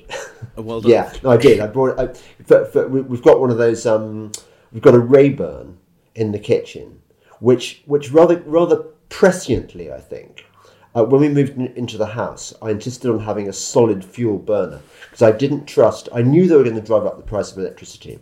[0.55, 0.91] Well done.
[0.91, 1.59] yeah, no, I did.
[1.59, 1.99] I brought.
[1.99, 2.07] I,
[2.43, 3.85] for, for, we've got one of those.
[3.85, 4.31] Um,
[4.71, 5.77] we've got a Rayburn
[6.15, 7.01] in the kitchen,
[7.39, 10.45] which which rather rather presciently, I think.
[10.95, 14.39] Uh, when we moved in, into the house, I insisted on having a solid fuel
[14.39, 16.09] burner because I didn't trust.
[16.13, 18.19] I knew they were going to drive up the price of electricity.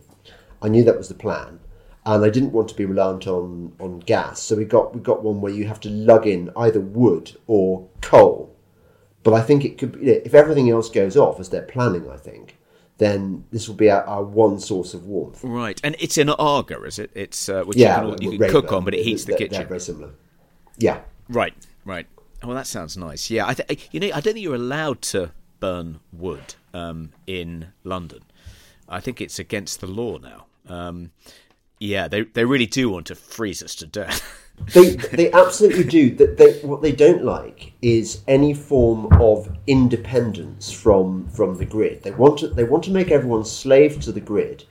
[0.60, 1.60] I knew that was the plan,
[2.04, 4.40] and I didn't want to be reliant on on gas.
[4.40, 7.88] So we got we got one where you have to lug in either wood or
[8.02, 8.54] coal
[9.22, 12.16] but I think it could be, if everything else goes off as they're planning, I
[12.16, 12.58] think,
[12.98, 15.42] then this will be our, our one source of warmth.
[15.42, 15.80] Right.
[15.84, 17.10] And it's in Aga, is it?
[17.14, 19.58] It's uh, which yeah, you can, you can cook on, but it heats the kitchen.
[19.58, 20.10] They're very similar.
[20.78, 21.00] Yeah.
[21.28, 22.06] Right, right.
[22.42, 23.30] Well, that sounds nice.
[23.30, 27.72] Yeah, I th- you know, I don't think you're allowed to burn wood um, in
[27.84, 28.22] London.
[28.88, 30.46] I think it's against the law now.
[30.68, 31.10] Um,
[31.78, 34.22] yeah, they they really do want to freeze us to death.
[34.74, 36.14] they they absolutely do.
[36.14, 42.02] That they what they don't like is any form of independence from from the grid.
[42.02, 44.64] They want to they want to make everyone slave to the grid,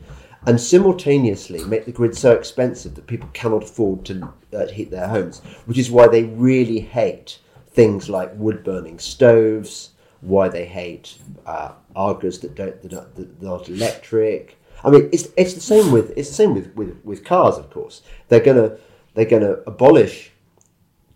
[0.46, 5.08] and simultaneously make the grid so expensive that people cannot afford to uh, heat their
[5.08, 5.40] homes.
[5.66, 9.92] Which is why they really hate things like wood burning stoves.
[10.22, 14.58] Why they hate uh, Agas that don't that are, that are not electric.
[14.84, 17.58] I mean, it's it's the same with it's the same with, with, with cars.
[17.58, 18.78] Of course, they're gonna
[19.18, 20.32] they're going to abolish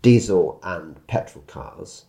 [0.02, 2.06] diesel and petrol cars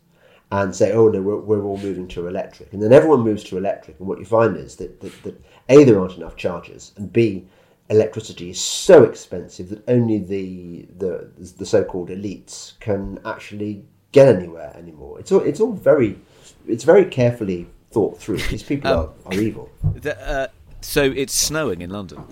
[0.52, 2.74] and say, oh no, we're, we're all moving to electric.
[2.74, 4.00] And then everyone moves to electric.
[4.00, 7.46] And what you find is that, that, that A, there aren't enough chargers, and B,
[7.92, 14.28] electricity is so expensive that only the, the, the so called elites can actually get
[14.36, 15.20] anywhere anymore.
[15.20, 16.20] It's all, it's all very,
[16.68, 18.38] it's very carefully thought through.
[18.38, 19.70] These people um, are, are evil.
[19.94, 20.48] The, uh,
[20.84, 22.24] so it's snowing in London.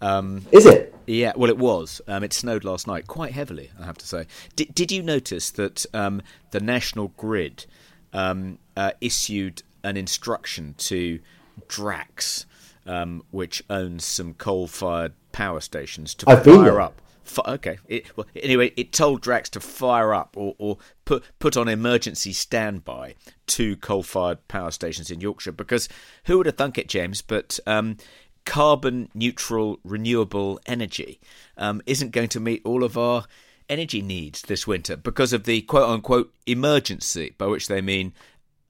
[0.00, 0.94] Um, is it?
[1.06, 2.00] Yeah, well, it was.
[2.06, 4.26] Um, it snowed last night, quite heavily, I have to say.
[4.56, 7.66] Did, did you notice that um, the National Grid
[8.12, 11.20] um, uh, issued an instruction to
[11.66, 12.46] Drax,
[12.86, 17.00] um, which owns some coal-fired power stations, to I've fire up?
[17.46, 17.78] Okay.
[17.86, 22.32] It, well, anyway, it told Drax to fire up or, or put put on emergency
[22.32, 23.14] standby
[23.46, 25.88] two coal-fired power stations in Yorkshire because
[26.24, 27.22] who would have thunk it, James?
[27.22, 27.96] But um,
[28.44, 31.20] carbon neutral renewable energy
[31.56, 33.24] um, isn't going to meet all of our
[33.68, 38.12] energy needs this winter because of the quote unquote emergency, by which they mean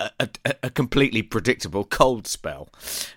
[0.01, 0.11] a,
[0.45, 2.69] a, a completely predictable cold spell.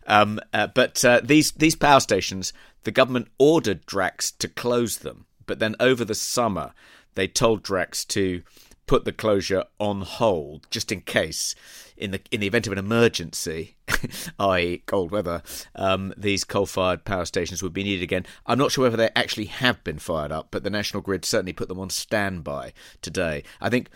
[0.07, 2.53] Um, uh, but uh, these these power stations,
[2.83, 6.71] the government ordered Drax to close them, but then over the summer
[7.15, 8.41] they told Drax to
[8.85, 11.55] put the closure on hold just in case,
[11.97, 13.75] in the in the event of an emergency,
[14.39, 15.43] i.e., cold weather,
[15.75, 18.25] um, these coal-fired power stations would be needed again.
[18.45, 21.51] I'm not sure whether they actually have been fired up, but the National Grid certainly
[21.51, 22.71] put them on standby
[23.01, 23.43] today.
[23.59, 23.89] I think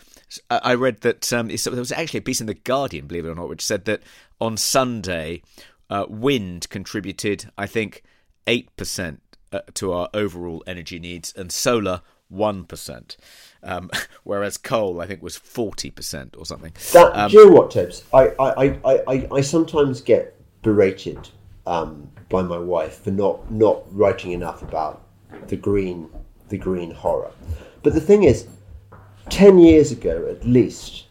[0.50, 3.34] I read that um, there was actually a piece in the Guardian, believe it or
[3.34, 4.02] not, which said that
[4.42, 5.40] on Sunday,
[5.88, 8.02] uh, wind contributed, I think,
[8.46, 13.16] eight percent uh, to our overall energy needs, and solar one percent,
[13.62, 13.90] um,
[14.24, 16.72] whereas coal I think was forty percent or something.
[16.92, 18.04] That, um, do you know what, Tibbs?
[18.12, 21.28] I, I, I, I, I sometimes get berated
[21.66, 25.02] um, by my wife for not not writing enough about
[25.48, 26.08] the green
[26.48, 27.30] the green horror.
[27.82, 28.48] But the thing is,
[29.28, 31.06] ten years ago at least,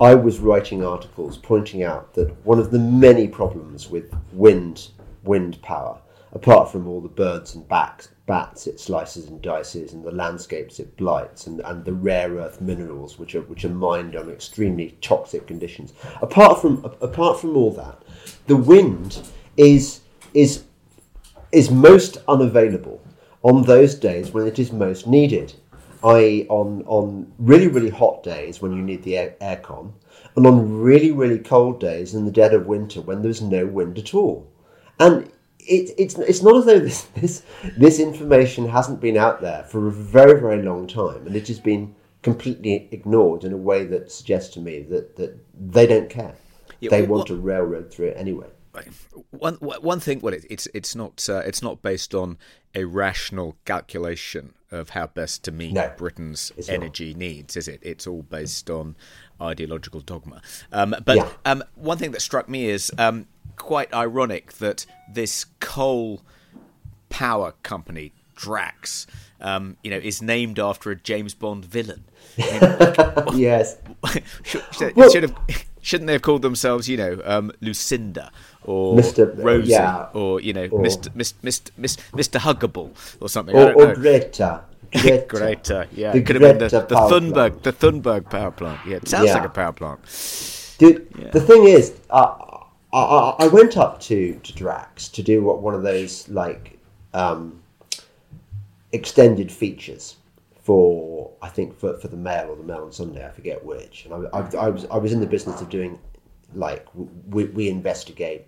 [0.00, 4.88] I was writing articles pointing out that one of the many problems with wind
[5.24, 5.98] wind power
[6.32, 10.78] apart from all the birds and bats, bats it slices and dices and the landscapes
[10.78, 14.96] it blights and, and the rare earth minerals which are which are mined on extremely
[15.00, 15.92] toxic conditions.
[16.22, 18.02] Apart from apart from all that,
[18.46, 19.22] the wind
[19.56, 20.00] is
[20.32, 20.64] is
[21.50, 23.02] is most unavailable
[23.42, 25.52] on those days when it is most needed,
[26.04, 29.92] i.e., on on really really hot days when you need the air, aircon,
[30.36, 33.98] and on really really cold days in the dead of winter when there's no wind
[33.98, 34.46] at all.
[35.00, 35.28] And
[35.66, 37.42] it, it's it's not as though this, this
[37.76, 41.60] this information hasn't been out there for a very very long time, and it has
[41.60, 46.34] been completely ignored in a way that suggests to me that that they don't care.
[46.80, 48.48] Yeah, they well, want to railroad through it anyway.
[49.30, 52.38] One one thing, well, it, it's it's not uh, it's not based on
[52.74, 57.18] a rational calculation of how best to meet no, Britain's energy not.
[57.18, 57.80] needs, is it?
[57.82, 58.96] It's all based on
[59.40, 60.42] ideological dogma.
[60.72, 61.28] Um, but yeah.
[61.44, 63.26] um, one thing that struck me is um,
[63.56, 66.22] quite ironic that this coal
[67.08, 69.06] power company, Drax,
[69.40, 72.04] um, you know, is named after a James Bond villain.
[73.34, 73.76] yes.
[74.42, 75.36] should, should, well, should have,
[75.82, 78.30] shouldn't they have called themselves, you know, um, Lucinda
[78.64, 79.32] or Mr.
[79.42, 80.08] Rosie yeah.
[80.12, 81.08] or you know, or, Mr.
[81.10, 81.34] Mr.
[81.42, 81.70] Mr.
[81.78, 81.98] Mr.
[82.12, 82.40] Mr.
[82.40, 82.90] Huggable
[83.20, 83.54] or something?
[83.54, 84.64] Or, or Greta.
[84.92, 85.26] Greta.
[85.28, 87.62] Greta, yeah, the it could have been the, the Thunberg, plant.
[87.62, 88.80] the Thunberg power plant.
[88.86, 89.34] Yeah, it sounds yeah.
[89.34, 90.00] like a power plant.
[90.78, 91.30] Dude, yeah.
[91.30, 92.34] the thing is, uh,
[92.92, 96.78] I, I, went up to, to Drax to do what one of those like
[97.14, 97.60] um,
[98.92, 100.16] extended features
[100.62, 104.06] for I think for, for the Mail or the Mail on Sunday I forget which
[104.06, 105.98] and I, I, I was I was in the business of doing
[106.54, 106.86] like
[107.28, 108.46] we, we investigate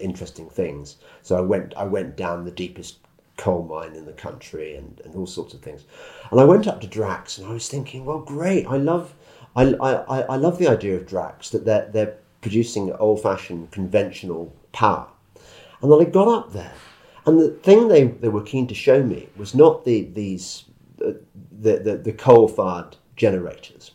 [0.00, 2.98] interesting things so I went I went down the deepest
[3.36, 5.84] coal mine in the country and, and all sorts of things
[6.30, 9.14] and I went up to Drax and I was thinking well great I love
[9.56, 14.54] I, I, I love the idea of Drax that they're they're producing old fashioned conventional
[14.72, 15.08] power.
[15.80, 16.74] And then I got up there,
[17.24, 20.64] and the thing they, they were keen to show me was not the, these,
[21.02, 21.12] uh,
[21.58, 23.92] the, the, the coal fired generators.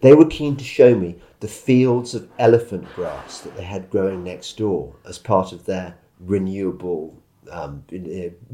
[0.00, 4.24] They were keen to show me the fields of elephant grass that they had growing
[4.24, 7.19] next door as part of their renewable
[7.50, 7.84] um,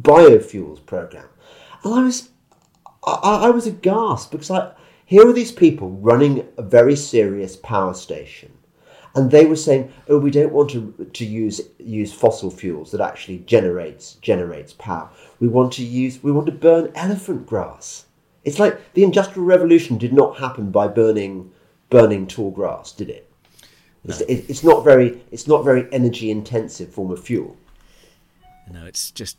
[0.00, 1.28] biofuels program.
[1.84, 2.30] And I was,
[3.04, 4.72] I, I was aghast because I,
[5.04, 8.52] here are these people running a very serious power station
[9.16, 13.00] and they were saying, "Oh, we don't want to to use use fossil fuels that
[13.00, 15.08] actually generates generates power.
[15.40, 18.04] We want to use we want to burn elephant grass."
[18.44, 21.50] It's like the industrial revolution did not happen by burning
[21.88, 23.28] burning tall grass, did it?
[24.04, 24.12] No.
[24.12, 27.56] It's, it, it's not very it's not very energy intensive form of fuel.
[28.68, 29.38] No, it's just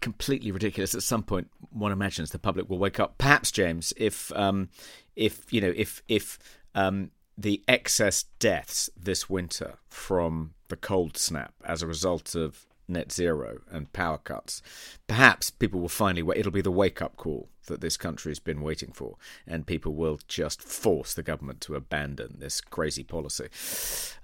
[0.00, 0.94] completely ridiculous.
[0.94, 3.18] At some point, one imagines the public will wake up.
[3.18, 4.68] Perhaps, James, if um,
[5.14, 6.38] if you know, if if
[6.74, 13.12] um, the excess deaths this winter from the cold snap as a result of net
[13.12, 14.62] zero and power cuts,
[15.06, 16.38] perhaps people will finally.
[16.38, 19.16] It'll be the wake up call that this country has been waiting for,
[19.46, 23.48] and people will just force the government to abandon this crazy policy.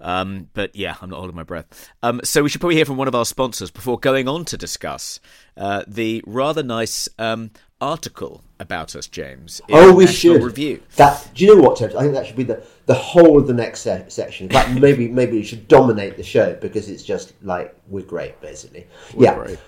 [0.01, 1.91] Um, but yeah, I'm not holding my breath.
[2.03, 4.57] Um, so we should probably hear from one of our sponsors before going on to
[4.57, 5.21] discuss
[5.57, 7.51] uh, the rather nice um,
[7.83, 9.61] article about us, James.
[9.71, 11.29] oh, we should review that.
[11.35, 11.97] Do you know what, Ted?
[11.97, 14.49] I think that should be the, the whole of the next se- section.
[14.81, 18.87] Maybe maybe it should dominate the show because it's just like we're great, basically.
[19.15, 19.35] We're yeah.
[19.35, 19.59] Great.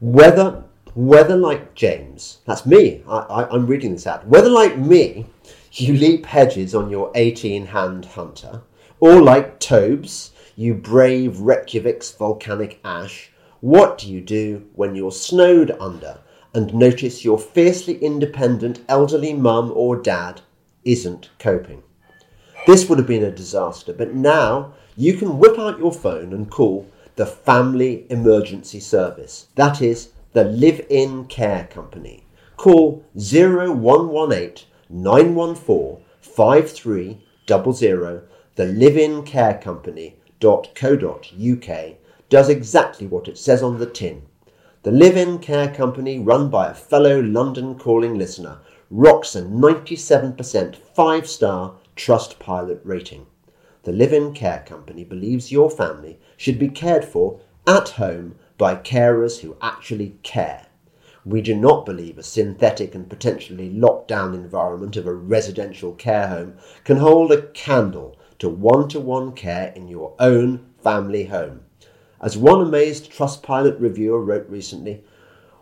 [0.00, 0.62] Whether
[0.94, 3.02] whether like James, that's me.
[3.08, 4.26] I, I, I'm reading this out.
[4.26, 5.26] Whether like me,
[5.72, 8.62] you leap hedges on your 18 hand hunter,
[9.00, 13.30] or like Tobes, you brave Reykjavik's volcanic ash.
[13.60, 16.18] What do you do when you're snowed under?
[16.58, 20.40] And notice your fiercely independent elderly mum or dad
[20.84, 21.84] isn't coping.
[22.66, 26.50] This would have been a disaster, but now you can whip out your phone and
[26.50, 29.46] call the Family Emergency Service.
[29.54, 32.24] That is the Live In Care Company.
[32.56, 38.28] Call 0118 914 5300.
[38.56, 40.16] The live-in care company.co.uk
[42.28, 44.22] does exactly what it says on the tin.
[44.84, 48.58] The live-in care company run by a fellow London calling listener
[48.90, 53.26] rocks a 97% five-star trust pilot rating.
[53.82, 59.40] The live-in care company believes your family should be cared for at home by carers
[59.40, 60.68] who actually care.
[61.24, 66.28] We do not believe a synthetic and potentially locked down environment of a residential care
[66.28, 66.54] home
[66.84, 71.64] can hold a candle to one to one care in your own family home.
[72.20, 75.04] As one amazed Trustpilot reviewer wrote recently,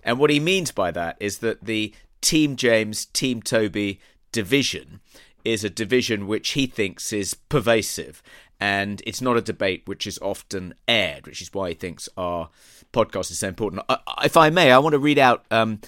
[0.03, 4.01] And what he means by that is that the Team James, Team Toby
[4.33, 5.01] division
[5.45, 8.23] is a division which he thinks is pervasive
[8.61, 12.49] and it's not a debate which is often aired, which is why he thinks our
[12.93, 13.83] podcast is so important.
[14.25, 15.81] If I may, I want to read out um,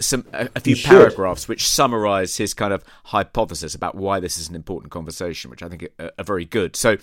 [0.00, 4.48] some a, a few paragraphs which summarise his kind of hypothesis about why this is
[4.48, 6.76] an important conversation, which I think are, are very good.
[6.76, 6.96] So.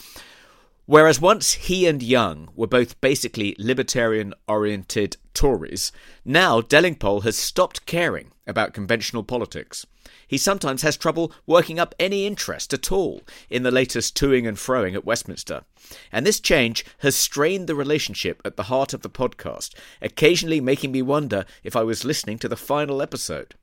[0.86, 5.94] Whereas once he and Young were both basically libertarian oriented Tories,
[6.25, 9.86] now Delingpole has stopped caring about conventional politics.
[10.28, 14.58] He sometimes has trouble working up any interest at all in the latest toing and
[14.58, 15.63] froing at Westminster.
[16.12, 20.92] And this change has strained the relationship at the heart of the podcast, occasionally making
[20.92, 23.56] me wonder if I was listening to the final episode.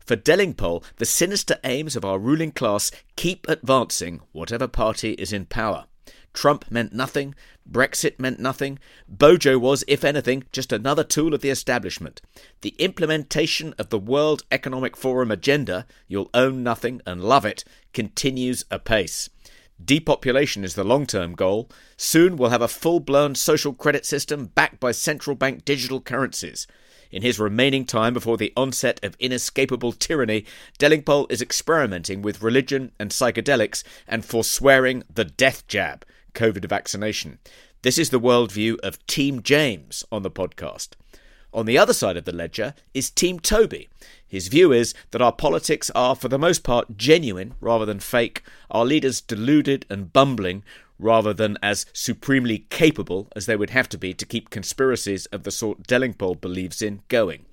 [0.00, 5.46] For Delingpole, the sinister aims of our ruling class keep advancing, whatever party is in
[5.46, 5.84] power.
[6.38, 7.34] Trump meant nothing,
[7.68, 8.78] Brexit meant nothing,
[9.08, 12.22] Bojo was, if anything, just another tool of the establishment.
[12.60, 18.64] The implementation of the World Economic Forum agenda, you'll own nothing and love it, continues
[18.70, 19.28] apace.
[19.84, 21.68] Depopulation is the long term goal.
[21.96, 26.68] Soon we'll have a full blown social credit system backed by central bank digital currencies.
[27.10, 30.44] In his remaining time before the onset of inescapable tyranny,
[30.78, 36.04] Delingpole is experimenting with religion and psychedelics and forswearing the death jab.
[36.34, 37.38] COVID vaccination.
[37.82, 40.90] This is the worldview of Team James on the podcast.
[41.52, 43.88] On the other side of the ledger is Team Toby.
[44.26, 48.42] His view is that our politics are, for the most part, genuine rather than fake,
[48.70, 50.62] our leaders deluded and bumbling
[50.98, 55.44] rather than as supremely capable as they would have to be to keep conspiracies of
[55.44, 57.46] the sort Delingpole believes in going.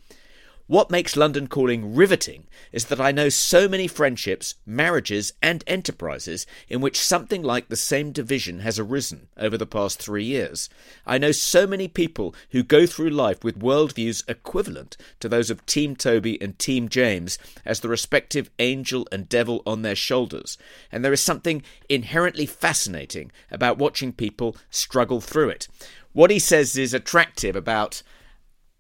[0.68, 6.48] What makes London calling riveting is that I know so many friendships, marriages, and enterprises
[6.68, 10.68] in which something like the same division has arisen over the past three years.
[11.06, 15.64] I know so many people who go through life with worldviews equivalent to those of
[15.68, 20.58] Team Toby and Team James as the respective angel and devil on their shoulders,
[20.92, 25.68] and there is something inherently fascinating about watching people struggle through it.
[26.14, 28.02] What he says is attractive about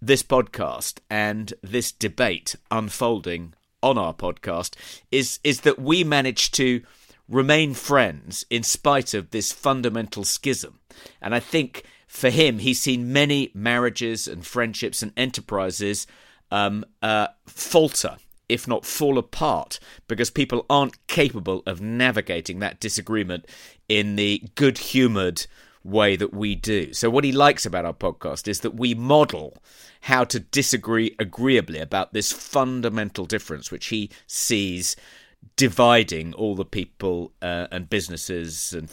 [0.05, 4.75] this podcast and this debate unfolding on our podcast
[5.11, 6.81] is is that we managed to
[7.27, 10.79] remain friends in spite of this fundamental schism.
[11.21, 16.05] And I think for him, he's seen many marriages and friendships and enterprises
[16.51, 23.47] um, uh, falter, if not fall apart, because people aren't capable of navigating that disagreement
[23.89, 25.47] in the good humoured
[25.85, 26.93] way that we do.
[26.93, 29.57] So, what he likes about our podcast is that we model
[30.01, 34.95] how to disagree agreeably about this fundamental difference, which he sees
[35.55, 38.89] dividing all the people uh, and businesses and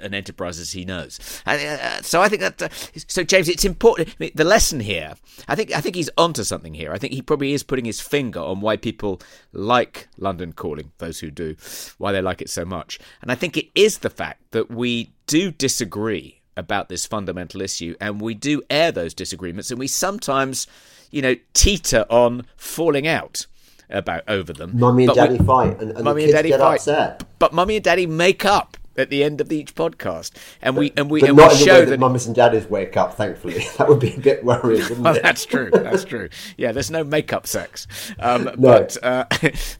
[0.00, 1.18] an enterprise as he knows.
[1.46, 2.68] And, uh, so I think that uh,
[3.06, 4.08] so James, it's important.
[4.10, 5.14] I mean, the lesson here,
[5.48, 6.92] I think I think he's onto something here.
[6.92, 9.20] I think he probably is putting his finger on why people
[9.52, 11.56] like London Calling, those who do,
[11.98, 12.98] why they like it so much.
[13.22, 17.96] And I think it is the fact that we do disagree about this fundamental issue,
[18.00, 20.68] and we do air those disagreements, and we sometimes,
[21.10, 23.46] you know, teeter on falling out
[23.90, 24.78] about over them.
[24.78, 26.74] Mummy and But daddy we- fight, and, and Mummy the and kids daddy get fight.
[26.76, 27.24] upset.
[27.40, 30.32] But mummy and daddy make up at the end of each podcast,
[30.62, 32.00] and we and we But and not we show that that.
[32.00, 33.64] mummies and daddies wake up, thankfully.
[33.78, 35.22] That would be a bit worrying, wouldn't Well, it?
[35.22, 35.70] that's true.
[35.72, 36.28] That's true.
[36.56, 37.86] Yeah, there's no makeup sex,
[38.18, 38.56] um, No.
[38.56, 39.24] but uh,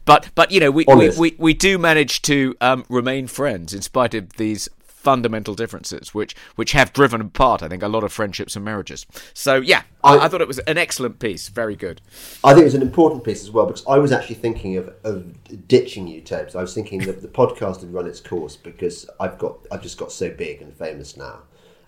[0.04, 3.82] but but you know we, we, we, we do manage to um, remain friends in
[3.82, 4.68] spite of these
[5.04, 9.06] fundamental differences, which which have driven apart, I think, a lot of friendships and marriages.
[9.34, 11.48] So yeah, I, I- thought it was an excellent piece.
[11.48, 12.00] Very good.
[12.42, 14.92] I think it was an important piece as well because I was actually thinking of,
[15.04, 16.56] of ditching you, Tobes.
[16.56, 19.98] I was thinking that the podcast had run its course because I've got I've just
[19.98, 21.42] got so big and famous now,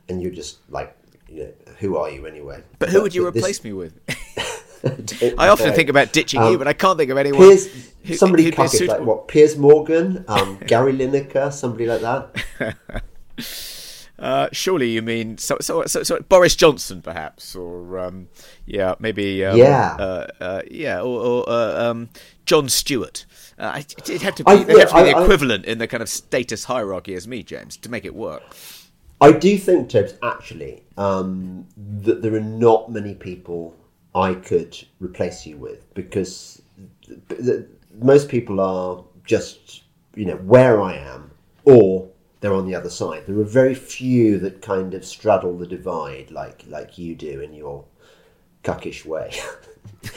[0.09, 0.95] and you're just like,
[1.29, 2.63] you know, who are you anyway?
[2.79, 3.99] But who would you this- replace me with?
[5.39, 7.41] I often think about ditching you, Um, but I can't think of anyone.
[7.41, 7.69] Piers,
[8.05, 9.29] who- somebody cuckish, like what?
[9.29, 12.77] Piers Morgan, um, Gary Lineker, somebody like that.
[14.19, 18.29] Uh, surely you mean so, so, so, so Boris Johnson, perhaps, or um,
[18.65, 19.95] yeah, maybe um, Yeah.
[19.99, 22.09] uh, uh, yeah, or, or uh, um,
[22.47, 23.27] Jon Stewart.
[23.59, 25.67] Uh, I- it'd have to be, I- they'd to be yeah, the I- I- equivalent
[25.67, 28.43] in the kind of status hierarchy as me, James, to make it work.
[29.21, 33.75] I do think, Tobes, actually, um, that there are not many people
[34.17, 36.63] I could replace you with because
[37.07, 37.67] th- th-
[38.01, 39.83] most people are just,
[40.15, 41.31] you know, where I am
[41.65, 42.09] or
[42.41, 43.27] they're on the other side.
[43.27, 47.53] There are very few that kind of straddle the divide like like you do in
[47.53, 47.85] your
[48.65, 49.33] cuckish way.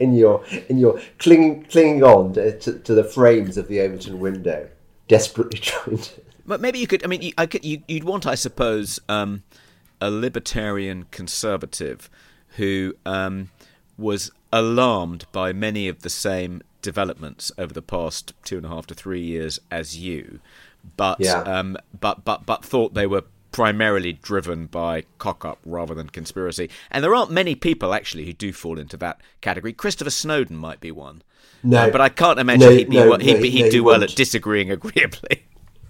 [0.00, 4.18] in your in your clinging clinging on to, to, to the frames of the Overton
[4.18, 4.68] window,
[5.08, 7.04] desperately trying to But maybe you could.
[7.04, 7.64] I mean, you, I could.
[7.64, 9.42] You, you'd want, I suppose, um,
[10.00, 12.08] a libertarian conservative
[12.56, 13.50] who um,
[13.98, 18.86] was alarmed by many of the same developments over the past two and a half
[18.86, 20.40] to three years as you,
[20.96, 21.40] but Yeah.
[21.40, 26.68] um, but but but thought they were primarily driven by cock up rather than conspiracy.
[26.90, 29.72] And there aren't many people actually who do fall into that category.
[29.72, 31.22] Christopher Snowdon might be one.
[31.62, 31.84] No.
[31.86, 34.02] Uh, but I can't imagine No, he'd, be, no, well- he'd, no, he'd do well
[34.04, 35.44] at disagreeing agreeably.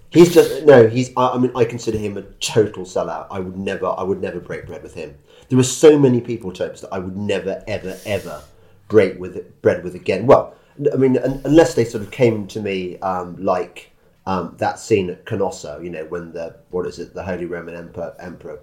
[0.09, 0.87] He's just no.
[0.87, 1.11] He's.
[1.17, 3.27] I, I mean, I consider him a total sellout.
[3.29, 3.87] I would never.
[3.87, 5.15] I would never break bread with him.
[5.49, 8.43] There are so many people, Tobes, that I would never, ever, ever
[8.87, 10.27] break with bread with again.
[10.27, 10.55] Well,
[10.91, 13.91] I mean, unless they sort of came to me um, like
[14.27, 15.81] um, that scene at Canossa.
[15.83, 17.13] You know, when the what is it?
[17.13, 18.59] The Holy Roman Emperor Emperor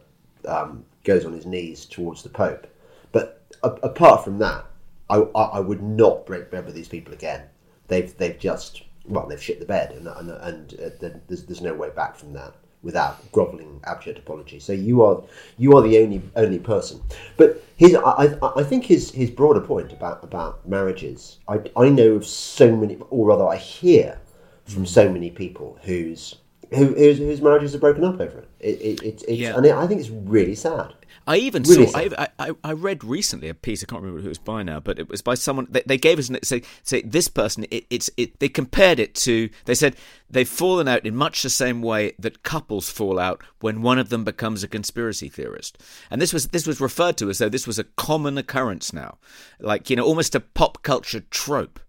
[0.46, 2.66] um, goes on his knees towards the Pope.
[3.12, 4.66] But a, apart from that,
[5.08, 7.44] I, I, I would not break bread with these people again.
[7.88, 11.74] They've they've just well they've shit the bed and and, and uh, there's, there's no
[11.74, 14.60] way back from that without grovelling abject apology.
[14.60, 15.22] So you are
[15.58, 17.02] you are the only only person.
[17.36, 21.38] But his I, I, I think his his broader point about about marriages.
[21.48, 24.20] I, I know of so many, or rather, I hear
[24.66, 26.36] from so many people whose
[26.70, 28.48] who, whose, whose marriages are broken up over it.
[28.60, 29.56] it, it, it it's Yeah.
[29.56, 30.94] and I think it's really sad.
[31.26, 31.98] I even Really saw.
[31.98, 32.28] I.
[32.38, 33.82] I I read recently a piece.
[33.82, 35.66] I can't remember who it was by now, but it was by someone.
[35.70, 37.66] They, they gave us an, say say this person.
[37.70, 38.38] It, it's it.
[38.40, 39.48] They compared it to.
[39.64, 39.96] They said
[40.28, 44.10] they've fallen out in much the same way that couples fall out when one of
[44.10, 45.78] them becomes a conspiracy theorist.
[46.10, 49.18] And this was this was referred to as though this was a common occurrence now,
[49.60, 51.80] like you know, almost a pop culture trope.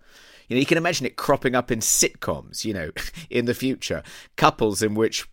[0.47, 2.91] You know, you can imagine it cropping up in sitcoms, you know,
[3.29, 4.03] in the future.
[4.35, 5.27] Couples in which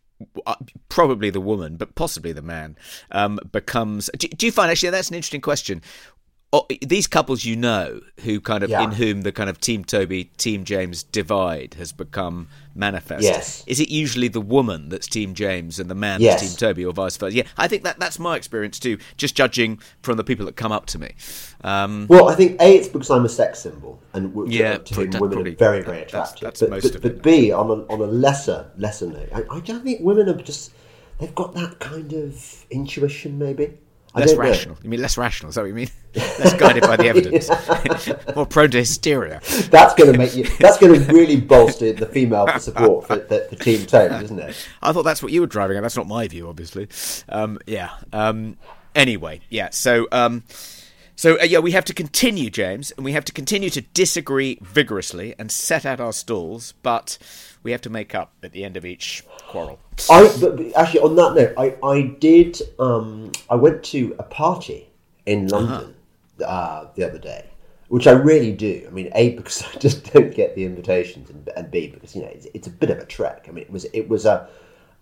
[0.89, 2.77] probably the woman, but possibly the man,
[3.11, 4.11] um, becomes.
[4.17, 5.83] Do, do you find actually that's an interesting question?
[6.55, 8.83] Oh, these couples you know who kind of Yeah.
[8.85, 13.23] in whom the kind of Team Toby, Team James divide has become manifest.
[13.23, 13.65] Yes.
[13.67, 16.43] Is it usually the woman that's Team James and the man Yes.
[16.43, 17.35] that's Team Toby, or vice versa?
[17.35, 18.99] Yeah, I think that that's my experience too.
[19.17, 21.13] Just judging from the people that come up to me.
[21.65, 25.05] Um, Well, I think a it's because I'm a sex symbol, and Yeah, to pro-
[25.05, 26.41] whom women probably- are very, very that's- attractive.
[26.43, 27.23] that's but, most but, of but it.
[27.23, 30.73] b on a, on a lesser lesser note, I, I don't think women are just
[31.19, 33.71] they've got that kind of intuition, maybe.
[34.15, 34.51] I less don't know.
[34.51, 34.77] rational.
[34.83, 35.49] You mean less rational?
[35.49, 35.89] Is that what you mean?
[36.15, 37.51] Less guided by the evidence.
[38.37, 39.41] More prone to hysteria.
[39.71, 40.45] That's going to make you.
[40.59, 44.69] That's going to really bolster the female support for, for, for Team Tones, isn't it?
[44.83, 45.81] I thought that's what you were driving at.
[45.81, 46.89] That's not my view, obviously.
[47.29, 47.91] Um, yeah.
[48.13, 48.57] Um,
[48.95, 49.71] anyway, yeah.
[49.71, 50.45] So, um,
[51.17, 54.59] so uh, yeah, we have to continue, James, and we have to continue to disagree
[54.61, 57.19] vigorously and set out our stalls, but
[57.63, 59.79] we have to make up at the end of each quarrel.
[60.11, 62.61] I but, but actually on that note, I I did.
[62.79, 64.89] Um, I went to a party
[65.27, 65.95] in London
[66.43, 67.51] uh the other day,
[67.89, 68.85] which I really do.
[68.87, 72.23] I mean, a because I just don't get the invitations, and, and b because you
[72.23, 73.47] know it's, it's a bit of a trek.
[73.49, 74.49] I mean, it was it was a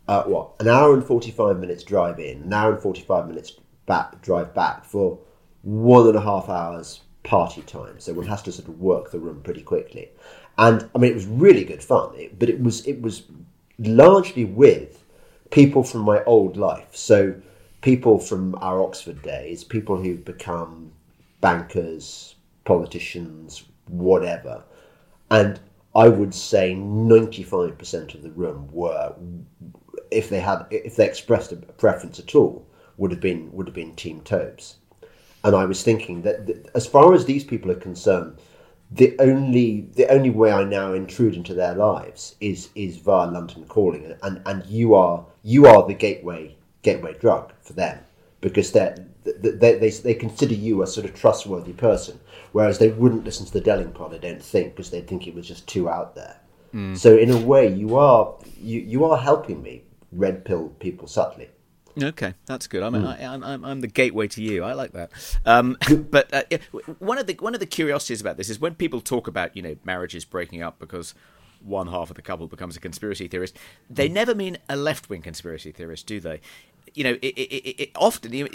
[0.09, 3.27] uh, what an hour and forty five minutes drive in, an hour and forty five
[3.29, 3.53] minutes
[3.87, 5.19] back drive back for
[5.63, 8.01] one and a half hours party time.
[8.01, 10.11] So one has to sort of work the room pretty quickly.
[10.59, 13.25] And I mean, it was really good fun, it, but it was it was
[13.79, 15.05] largely with
[15.51, 16.95] people from my old life.
[16.95, 17.35] So
[17.81, 20.93] people from our Oxford days, people who've become
[21.41, 24.63] bankers, politicians, whatever.
[25.31, 25.61] And
[25.95, 29.15] I would say 95% of the room were,
[30.11, 33.75] if they had, if they expressed a preference at all, would have been would have
[33.75, 34.77] been Team Tobes.
[35.43, 38.37] And I was thinking that, that as far as these people are concerned,
[38.91, 43.65] the only the only way I now intrude into their lives is is via London
[43.67, 48.01] Calling, and and you are you are the gateway gateway drug for them
[48.41, 52.21] because they they they they consider you a sort of trustworthy person,
[52.53, 54.15] whereas they wouldn't listen to the Delling pod.
[54.15, 56.41] I don't think because they'd think it was just too out there.
[56.75, 56.97] Mm.
[56.97, 61.49] So in a way, you are you you are helping me red pill people subtly.
[62.01, 62.83] Okay, that's good.
[62.83, 63.19] I mean, mm.
[63.19, 64.63] I, am I'm, I'm the gateway to you.
[64.63, 65.11] I like that.
[65.45, 65.77] Um,
[66.11, 66.43] but uh,
[66.99, 69.63] one of the one of the curiosities about this is when people talk about you
[69.63, 71.15] know marriages breaking up because
[71.63, 73.57] one half of the couple becomes a conspiracy theorist,
[73.89, 74.13] they mm.
[74.13, 76.41] never mean a left wing conspiracy theorist, do they?
[76.95, 78.49] You know, it, it, it, often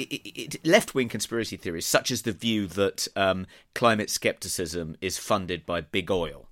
[0.63, 5.81] left wing conspiracy theories, such as the view that um, climate skepticism is funded by
[5.81, 6.47] big oil,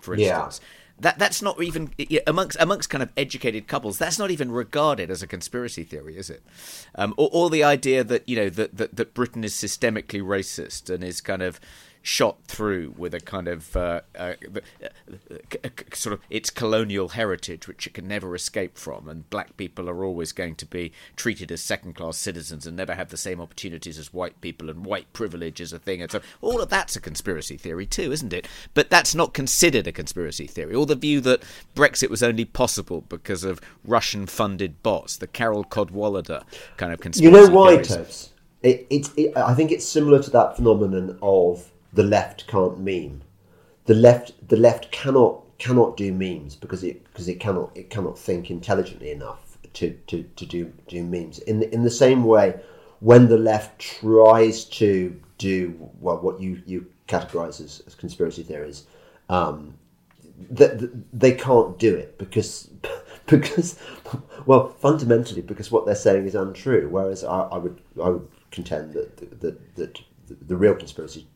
[0.00, 0.60] for instance.
[0.62, 1.92] Yeah that that's not even
[2.26, 3.98] amongst amongst kind of educated couples.
[3.98, 6.42] That's not even regarded as a conspiracy theory, is it?
[6.94, 10.88] Um, or, or the idea that you know that, that that Britain is systemically racist
[10.88, 11.58] and is kind of
[12.04, 14.34] shot through with a kind of uh, uh,
[14.84, 19.08] uh, sort of its colonial heritage, which it can never escape from.
[19.08, 22.94] And black people are always going to be treated as second class citizens and never
[22.94, 26.02] have the same opportunities as white people, and white privilege is a thing.
[26.02, 28.46] And so all of that's a conspiracy theory, too, isn't it?
[28.74, 30.74] But that's not considered a conspiracy theory.
[30.74, 31.42] Or the view that
[31.74, 36.42] Brexit was only possible because of Russian funded bots, the Carol Cadwalladr
[36.76, 38.28] kind of conspiracy You know why, Tobes?
[38.62, 43.22] It, it, it, I think it's similar to that phenomenon of the left can't meme.
[43.86, 48.18] The left the left cannot cannot do memes because it because it cannot it cannot
[48.18, 51.38] think intelligently enough to, to, to do do memes.
[51.40, 52.60] In the, in the same way,
[53.00, 58.86] when the left tries to do well what you you categorize as, as conspiracy theories,
[59.28, 59.74] um,
[60.50, 62.70] that they, they can't do it because
[63.26, 63.78] because
[64.46, 66.88] well fundamentally because what they're saying is untrue.
[66.88, 70.00] Whereas I, I would I would contend that that, that, that
[70.48, 71.26] the real conspiracy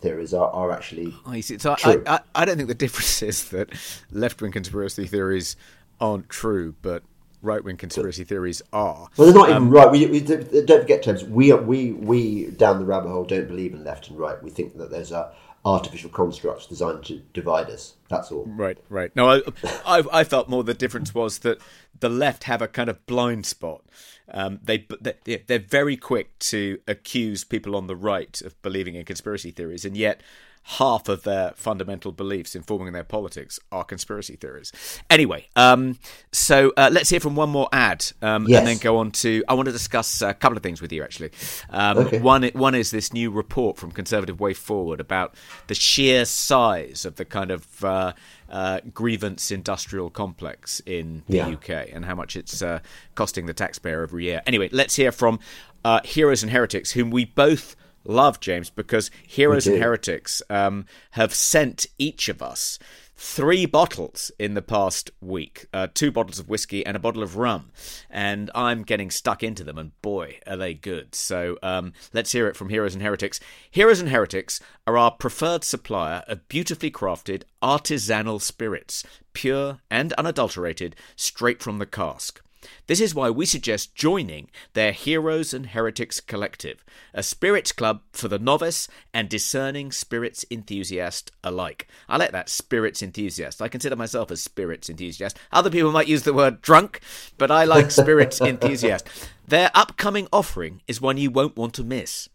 [0.00, 1.58] theories are, are actually I see.
[1.58, 3.70] So I, I, I don't think the difference is that
[4.10, 5.56] left wing conspiracy theories
[6.00, 7.02] aren't true, but
[7.42, 9.08] right wing conspiracy theories are.
[9.16, 9.90] Well, they're not um, even right.
[9.90, 11.24] We, we, don't forget terms.
[11.24, 14.42] We we we down the rabbit hole don't believe in left and right.
[14.42, 15.32] We think that there's a
[15.64, 17.94] artificial constructs designed to divide us.
[18.08, 18.44] That's all.
[18.46, 19.14] Right, right.
[19.16, 19.42] No, I,
[19.86, 21.58] I, I felt more the difference was that
[21.98, 23.82] the left have a kind of blind spot.
[24.30, 24.86] Um, they
[25.24, 29.96] they're very quick to accuse people on the right of believing in conspiracy theories, and
[29.96, 30.22] yet
[30.64, 34.72] half of their fundamental beliefs informing their politics are conspiracy theories.
[35.10, 35.98] Anyway, um,
[36.32, 38.58] so uh, let's hear from one more ad, um, yes.
[38.58, 39.44] and then go on to.
[39.46, 41.30] I want to discuss a couple of things with you actually.
[41.68, 42.18] Um, okay.
[42.18, 45.34] One, one is this new report from Conservative Way Forward about
[45.66, 47.84] the sheer size of the kind of.
[47.84, 48.12] Uh,
[48.50, 51.48] uh, grievance industrial complex in the yeah.
[51.48, 52.78] UK and how much it's uh,
[53.16, 54.42] costing the taxpayer every year.
[54.46, 55.40] Anyway, let's hear from
[55.84, 57.74] uh, Heroes and Heretics, whom we both
[58.04, 62.78] love, James, because Heroes and Heretics um, have sent each of us
[63.16, 67.36] three bottles in the past week uh, two bottles of whiskey and a bottle of
[67.36, 67.70] rum.
[68.10, 71.14] And I'm getting stuck into them, and boy, are they good.
[71.14, 73.40] So um, let's hear it from Heroes and Heretics.
[73.70, 80.96] Heroes and Heretics are our preferred supplier of beautifully crafted artisanal spirits, pure and unadulterated,
[81.16, 82.40] straight from the cask.
[82.86, 88.28] This is why we suggest joining their Heroes and Heretics Collective, a spirits club for
[88.28, 91.88] the novice and discerning spirits enthusiast alike.
[92.08, 93.62] I like that, spirits enthusiast.
[93.62, 95.38] I consider myself a spirits enthusiast.
[95.52, 97.00] Other people might use the word drunk,
[97.38, 99.08] but I like spirits enthusiast.
[99.46, 102.28] Their upcoming offering is one you won't want to miss.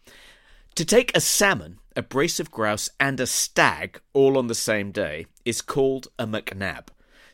[0.75, 4.91] To take a salmon, a brace of grouse, and a stag all on the same
[4.91, 6.87] day is called a McNab.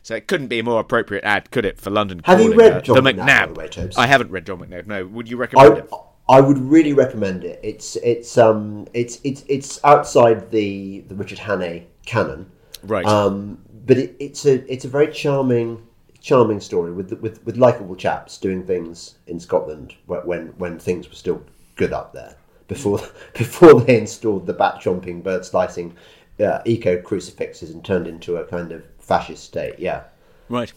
[0.03, 2.21] So it couldn't be a more appropriate ad, could it, for London?
[2.25, 3.27] Have you read uh, John the McNab, McNab?
[3.27, 3.97] by the way, Tobes?
[3.97, 4.87] I haven't read John McNab.
[4.87, 5.91] No, would you recommend I, it?
[6.29, 7.61] I would really recommend it.
[7.63, 12.51] It's it's um it's it's it's outside the the Richard Hannay canon,
[12.83, 13.07] Right.
[13.07, 15.87] Um, but it, it's a it's a very charming
[16.21, 21.15] charming story with with with likable chaps doing things in Scotland when when things were
[21.15, 21.43] still
[21.77, 22.37] good up there
[22.69, 23.01] before
[23.35, 25.97] before they installed the bat chomping, bird slicing,
[26.41, 29.79] uh, eco crucifixes and turned into a kind of fascist state.
[29.79, 30.05] Yeah.
[30.49, 30.73] Right.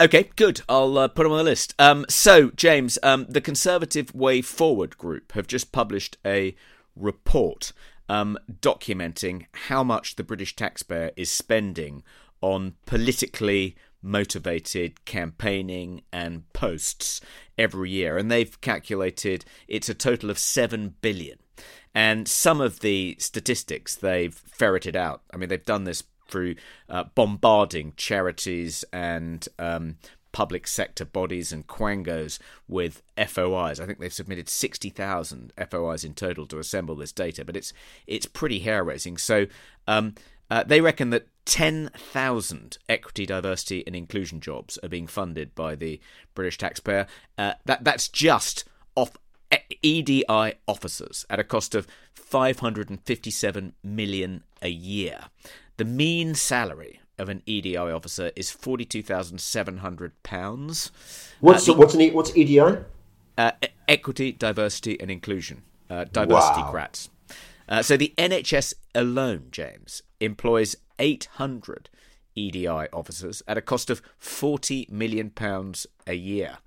[0.00, 0.62] Okay, good.
[0.68, 1.74] I'll uh, put them on the list.
[1.78, 6.56] Um, so, James, um, the Conservative Way Forward group have just published a
[6.96, 7.72] report
[8.08, 12.02] um, documenting how much the British taxpayer is spending
[12.40, 17.20] on politically motivated campaigning and posts
[17.56, 18.16] every year.
[18.16, 21.38] And they've calculated it's a total of 7 billion.
[21.94, 26.54] And some of the statistics they've ferreted out, I mean, they've done this through
[26.88, 29.96] uh, bombarding charities and um,
[30.38, 33.80] public sector bodies and quangos with FOIs.
[33.80, 37.72] I think they've submitted 60,000 FOIs in total to assemble this data, but it's
[38.06, 39.18] it's pretty hair raising.
[39.18, 39.48] So
[39.88, 40.14] um,
[40.48, 46.00] uh, they reckon that 10,000 equity, diversity, and inclusion jobs are being funded by the
[46.36, 47.08] British taxpayer.
[47.36, 49.16] Uh, that that's just off
[49.82, 55.18] EDI officers at a cost of 557 million a year.
[55.78, 60.90] The mean salary of an EDI officer is 42,700 pounds.
[61.40, 62.78] What's what's an E- what's EDI?
[63.36, 63.52] Uh,
[63.86, 65.62] equity, diversity, and inclusion.
[65.90, 66.72] Uh, diversity Wow.
[66.72, 67.08] grats.
[67.68, 71.88] Uh, so the NHS alone, James, employs 800
[72.34, 76.58] EDI officers at a cost of 40 million pounds a year.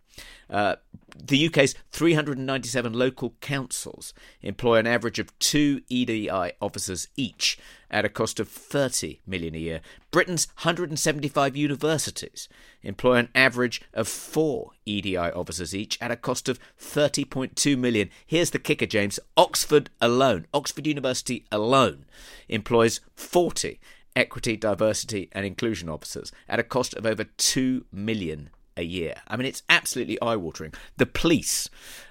[0.52, 0.76] Uh,
[1.16, 6.30] the UK's 397 local councils employ an average of two EDI
[6.62, 7.58] officers each
[7.90, 9.82] at a cost of 30 million a year.
[10.10, 12.50] Britain's 175 universities
[12.84, 18.10] employ an average of four EDI officers each at a cost of 30.2 million.
[18.26, 19.20] Here's the kicker, James.
[19.38, 22.06] Oxford alone, Oxford University alone,
[22.50, 23.80] employs 40
[24.16, 29.16] equity, diversity, and inclusion officers at a cost of over 2 million a year.
[29.28, 30.74] I mean, it's absolutely eye-watering.
[30.98, 31.70] The police,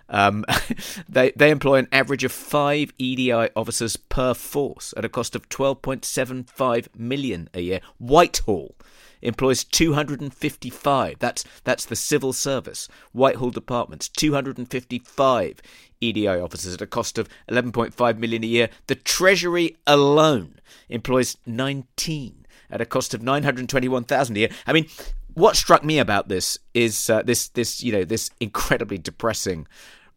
[0.08, 0.44] um,
[1.08, 5.48] they they employ an average of five EDI officers per force at a cost of
[5.48, 7.80] 12.75 million a year.
[7.98, 8.74] Whitehall
[9.22, 11.18] employs 255.
[11.18, 12.88] That's that's the civil service.
[13.12, 15.62] Whitehall departments 255
[16.00, 18.70] EDI officers at a cost of 11.5 million a year.
[18.86, 24.48] The Treasury alone employs 19 at a cost of 921,000 a year.
[24.66, 24.86] I mean,
[25.34, 29.66] what struck me about this is uh, this this you know this incredibly depressing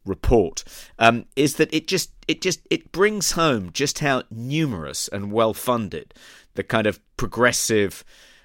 [0.06, 0.64] report
[1.00, 5.54] um, is that it just it just it brings home just how numerous and well
[5.54, 6.14] funded
[6.56, 8.04] the kind of progressive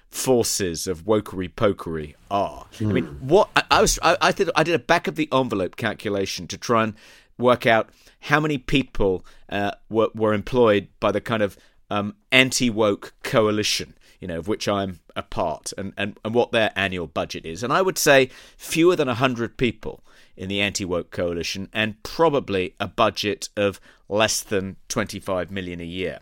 [0.09, 2.65] forces of wokery pokery are.
[2.81, 5.29] I mean, what I, I was I, I did I did a back of the
[5.31, 6.93] envelope calculation to try and
[7.37, 7.89] work out
[8.21, 11.57] how many people uh, were were employed by the kind of
[11.89, 16.51] um, anti woke coalition, you know, of which I'm a part, and, and, and what
[16.51, 17.63] their annual budget is.
[17.63, 20.03] And I would say fewer than 100 people
[20.35, 23.79] in the anti woke coalition, and probably a budget of
[24.09, 26.19] less than 25 million a year.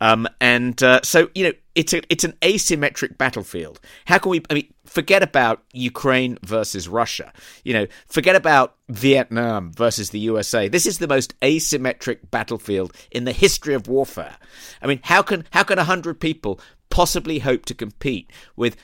[0.00, 3.80] Um, and uh, so, you know, it's, a, it's an asymmetric battlefield.
[4.04, 7.32] How can we, I mean, forget about Ukraine versus Russia,
[7.64, 10.68] you know, forget about Vietnam versus the USA.
[10.68, 14.36] This is the most asymmetric battlefield in the history of warfare.
[14.82, 16.60] I mean, how can, how can 100 people
[16.92, 18.76] possibly hope to compete with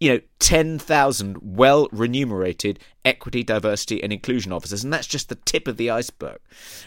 [0.00, 5.68] you know 10,000 well remunerated equity diversity and inclusion officers and that's just the tip
[5.68, 6.38] of the iceberg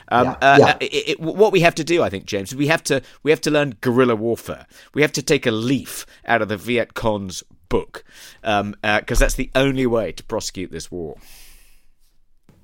[0.10, 0.78] um, Yeah, uh, yeah.
[0.80, 3.42] It, it, what we have to do i think james we have to we have
[3.42, 7.44] to learn guerrilla warfare we have to take a leaf out of the viet cong's
[7.70, 8.04] book
[8.42, 11.18] because um, uh that's the only way to prosecute this war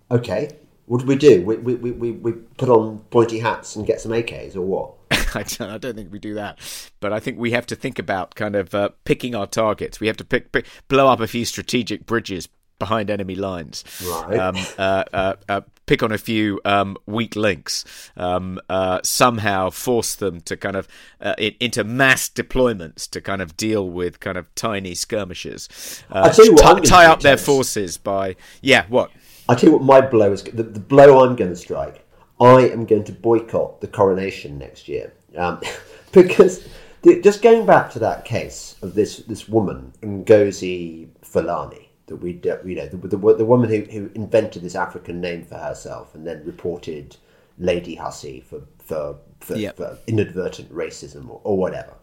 [0.10, 0.50] Okay.
[0.86, 1.44] What do we do?
[1.44, 4.94] We, we, we, we put on pointy hats and get some AKs or what?
[5.36, 5.44] I
[5.78, 6.60] don't, think we do that,
[7.00, 10.00] but I think we have to think about kind of uh, picking our targets.
[10.00, 13.84] We have to pick, pick, blow up a few strategic bridges behind enemy lines.
[14.04, 14.38] Right.
[14.38, 17.84] Um, uh, uh, uh, pick on a few um, weak links.
[18.16, 20.88] Um, uh, somehow force them to kind of
[21.20, 26.04] uh, in, into mass deployments to kind of deal with kind of tiny skirmishes.
[26.12, 28.86] Uh, I'll tell you what ti- tie up their forces by yeah.
[28.88, 29.12] What?
[29.50, 32.04] I tell you what, my blow is the, the blow I'm going to strike.
[32.40, 35.62] I am going to boycott the coronation next year um,
[36.12, 36.68] because
[37.02, 42.40] the, just going back to that case of this this woman Ngozi Fulani that we
[42.66, 46.26] you know the, the, the woman who, who invented this African name for herself and
[46.26, 47.18] then reported
[47.58, 49.76] Lady Hussey for for, for, Yep.
[49.78, 51.94] for inadvertent racism or, or whatever.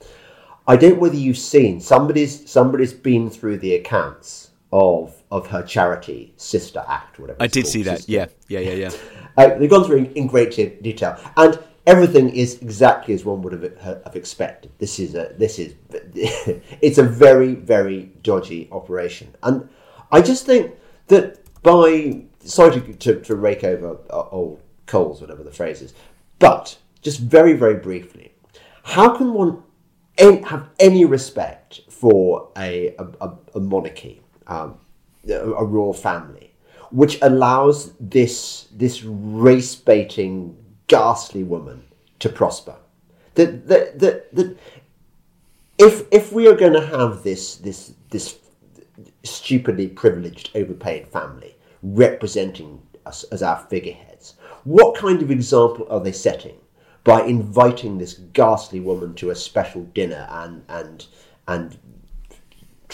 [0.67, 5.63] I don't know whether you've seen somebody's somebody's been through the accounts of of her
[5.63, 7.41] charity Sister Act, whatever.
[7.41, 7.99] I did called, see that.
[7.99, 8.91] Sister Yeah, yeah, yeah, yeah.
[9.37, 10.51] uh, they've gone through in, in great
[10.83, 14.73] detail, and everything is exactly as one would have, have expected.
[14.79, 15.75] This is a this is
[16.83, 19.69] it's a very very dodgy operation, and
[20.11, 20.75] I just think
[21.07, 25.95] that by sorry to, to, to rake over uh, old coals, whatever the phrase is,
[26.41, 28.33] but just very very briefly,
[28.83, 29.63] how can one
[30.19, 34.79] have any respect for a, a, a monarchy, um,
[35.29, 36.53] a, royal family,
[36.91, 41.85] which allows this this race baiting, ghastly woman
[42.19, 42.77] to prosper.
[43.35, 44.59] That that that, that
[45.79, 48.39] if if we are going to have this this this
[49.23, 56.13] stupidly privileged, overpaid family representing us as our figureheads, what kind of example are they
[56.13, 56.57] setting
[57.05, 61.07] by inviting this ghastly woman to a special dinner and and
[61.47, 61.77] and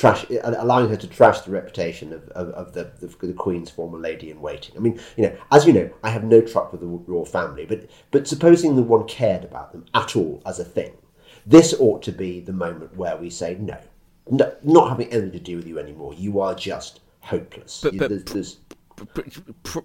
[0.01, 3.99] trash allowing her to trash the reputation of, of, of the, the the Queen's former
[3.99, 4.75] lady in waiting.
[4.77, 7.67] I mean, you know, as you know, I have no truck with the royal family,
[7.67, 10.93] but but supposing that one cared about them at all as a thing,
[11.47, 13.77] this ought to be the moment where we say no,
[14.31, 16.15] no not having anything to do with you anymore.
[16.15, 17.81] You are just hopeless.
[17.83, 18.57] But- but- there's- there's-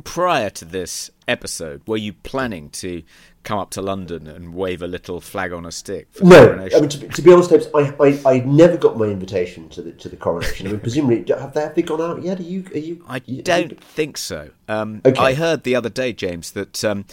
[0.03, 3.03] prior to this episode, were you planning to
[3.43, 6.45] come up to London and wave a little flag on a stick for the No,
[6.47, 6.77] coronation?
[6.77, 9.69] I mean to be, to be honest, James, I, I I never got my invitation
[9.69, 10.67] to the to the coronation.
[10.67, 12.39] I mean, presumably, have they, have they gone out yet?
[12.39, 12.65] Are you?
[12.73, 13.05] Are you?
[13.07, 14.51] I you- don't think so.
[14.67, 15.19] Um, Okay.
[15.19, 17.05] I heard the other day, James, that um,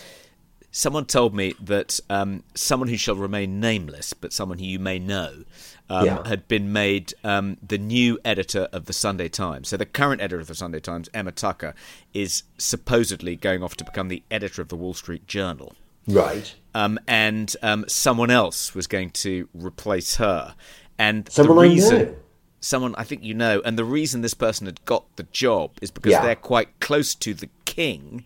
[0.70, 4.98] someone told me that um, someone who shall remain nameless, but someone who you may
[4.98, 5.44] know,
[5.92, 6.26] um, Yeah.
[6.28, 9.68] had been made um, the new editor of the Sunday Times.
[9.68, 11.74] So the current editor of the Sunday Times, Emma Tucker,
[12.14, 15.74] is supposedly going off to become the editor of the Wall Street Journal.
[16.08, 16.54] Right.
[16.74, 20.54] Um, and um, someone else was going to replace her.
[20.98, 22.14] And Someone the I reason, know.
[22.60, 25.90] someone I think you know, and the reason this person had got the job is
[25.90, 26.22] because Yeah.
[26.22, 28.24] they're quite close to the king,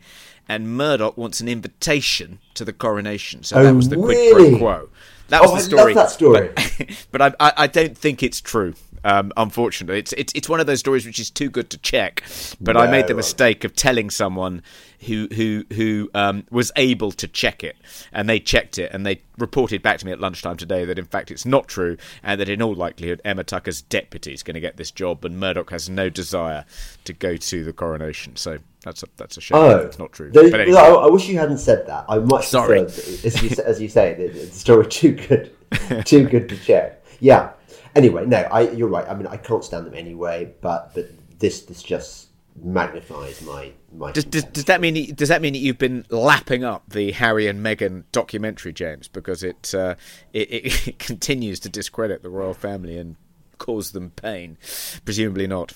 [0.49, 3.43] and Murdoch wants an invitation to the coronation.
[3.43, 4.51] So Oh, that was the quid really?
[4.51, 4.89] pro quo.
[5.29, 5.95] That was Oh, the I love story.
[5.95, 6.51] that story.
[6.55, 8.75] But, but I, I, I don't think it's true.
[9.05, 12.25] Um, unfortunately, it's, it's it's one of those stories which is too good to check.
[12.61, 14.63] But I made the mistake of telling someone
[15.03, 17.77] who who who um, was able to check it,
[18.13, 21.05] and they checked it, and they reported back to me at lunchtime today that in
[21.05, 24.61] fact it's not true, and that in all likelihood Emma Tucker's deputy is going to
[24.61, 26.65] get this job, and Murdoch has no desire
[27.05, 28.37] to go to the coronation.
[28.37, 29.59] So that's a that's a shame.
[29.59, 30.31] Oh, it's not true.
[30.35, 30.73] Anyway.
[30.75, 32.05] I, I wish you hadn't said that.
[32.09, 32.81] I much Sorry.
[32.81, 35.53] as you, as you say, the, the story too good,
[36.05, 37.05] too good to check.
[37.21, 37.51] Yeah.
[37.95, 39.09] Anyway, no, I, you're right.
[39.09, 42.29] I mean, I can't stand them anyway, but but this this just
[42.63, 44.13] magnifies my my.
[44.13, 47.47] Does, does, does that mean does that mean that you've been lapping up the Harry
[47.47, 49.09] and Meghan documentary, James?
[49.09, 49.95] Because it uh,
[50.33, 50.49] it,
[50.89, 53.17] it, continues to discredit the royal family and
[53.59, 54.59] cause them pain.
[55.05, 55.73] Presumably not.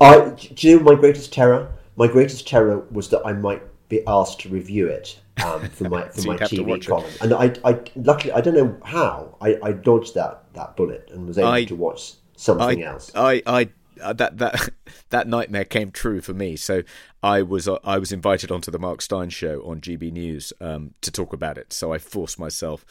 [0.00, 1.72] I, do you know my greatest terror?
[1.96, 6.08] My greatest terror was that I might be asked to review it um, for my
[6.08, 6.88] for So my you'd have to TV watch it.
[6.88, 11.10] column, and I, I luckily I don't know how I, I dodged that, that bullet
[11.12, 13.10] and was able I- to watch something I, else.
[13.14, 13.68] I, I,
[14.12, 14.70] that that
[15.10, 16.56] that nightmare came true for me.
[16.56, 16.82] So
[17.22, 20.94] I was uh, I was invited onto the Mark Steyn show on GB News um,
[21.02, 21.72] to talk about it.
[21.72, 22.84] So I forced myself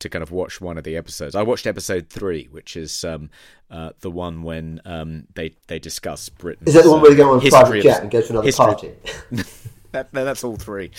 [0.00, 1.34] to kind of watch one of the episodes.
[1.34, 3.30] I watched episode three, which is um,
[3.70, 6.66] uh, the one when um, they they discuss Britain.
[6.66, 8.52] Is that the one where they go on a private jet and go to another
[8.52, 8.92] party?
[9.92, 10.90] That, no, that's all three.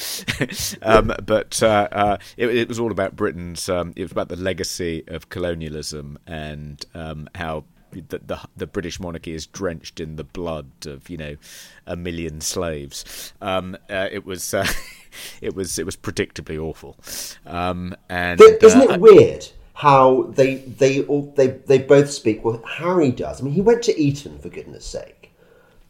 [0.81, 3.69] um, but uh, uh, it, it was all about Britain's.
[3.69, 8.99] Um, it was about the legacy of colonialism and um, how the, the the British
[8.99, 11.35] monarchy is drenched in the blood of you know
[11.85, 13.33] a million slaves.
[13.41, 14.53] Um, uh, it was.
[14.53, 14.67] Uh,
[15.41, 16.95] it was it was predictably awful,
[17.45, 22.43] um, and But isn't uh, it weird how they they all they they both speak?
[22.43, 23.41] Well, Harry does.
[23.41, 25.33] I mean, he went to Eton for goodness' sake,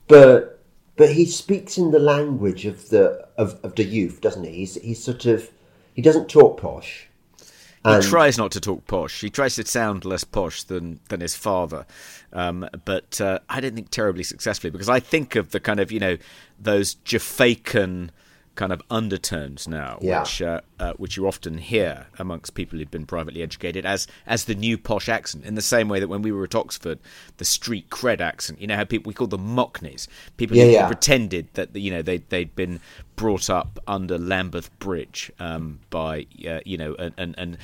[0.08, 0.60] but
[0.96, 4.52] but he speaks in the language of the of, of the youth, doesn't he?
[4.52, 5.50] He's he's sort of
[5.96, 7.09] he doesn't talk posh.
[7.86, 9.22] He And- tries not to talk posh.
[9.22, 11.86] He tries to sound less posh than than his father,
[12.34, 15.92] um, but uh, I don't think terribly successfully because I think of the kind of
[15.92, 16.18] you know
[16.60, 18.10] those Jafaican
[18.56, 20.20] kind of undertones now, Yeah.
[20.22, 24.46] which uh, uh, which you often hear amongst people who've been privately educated as as
[24.46, 25.44] the new posh accent.
[25.46, 27.00] In the same way that when we were at Oxford,
[27.38, 30.08] the street cred accent, you know how people we call them mockneys,
[30.38, 30.88] people Yeah, who yeah.
[30.88, 32.80] pretended that you know they they'd been
[33.16, 37.58] brought up under Lambeth Bridge um, by uh, you know and, and, and,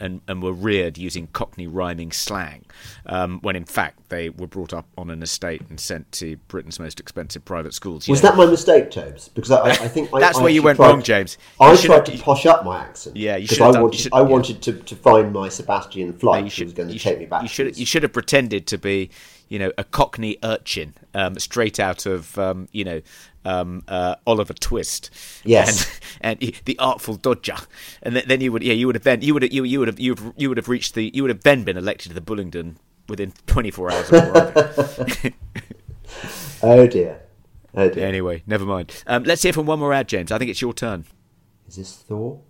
[0.00, 2.64] and, and, were reared using Cockney rhyming slang,
[3.04, 6.80] um, when in fact they were brought up on an estate and sent to Britain's
[6.80, 8.08] most expensive private schools.
[8.08, 8.30] Was know.
[8.30, 9.28] that my mistake, Tobes?
[9.28, 11.36] Because I, I I think I, That's I where you went tried- wrong, James.
[11.60, 13.16] I You should tried to posh up my accent.
[13.16, 14.00] Yeah, you because should I done- wanted.
[14.00, 14.26] should- I yeah.
[14.28, 17.42] wanted to, to find my Sebastian Flyte, you who was going to take me back.
[17.42, 19.10] You should you should have pretended to be,
[19.48, 23.02] you know, a Cockney urchin, um, straight out of, um, you know,
[23.44, 25.10] um, uh, Oliver Twist.
[25.44, 26.00] Yes.
[26.20, 27.56] and, and the Artful Dodger,
[28.02, 29.78] and then, then you would, yeah, you would have then you would have, you, you
[29.80, 31.76] would have you would have, you would have reached the you would have then been
[31.76, 32.76] elected to the Bullingdon
[33.08, 35.34] within 24 hours of arriving.
[36.62, 37.20] Oh dear.
[37.74, 38.06] Oh dear.
[38.06, 39.02] anyway, never mind.
[39.06, 40.30] Um, let's hear from one more ad, James.
[40.30, 41.04] I think it's your turn.
[41.66, 42.40] Is this Thor?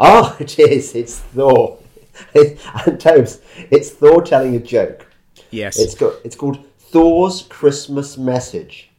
[0.00, 0.94] Ah, it is.
[0.94, 1.78] It's Thor.
[2.34, 3.40] and Tobes,
[3.70, 5.06] it's Thor telling a joke.
[5.50, 5.78] Yes.
[5.78, 6.14] It's got.
[6.24, 8.90] It's called Thor's Christmas Message.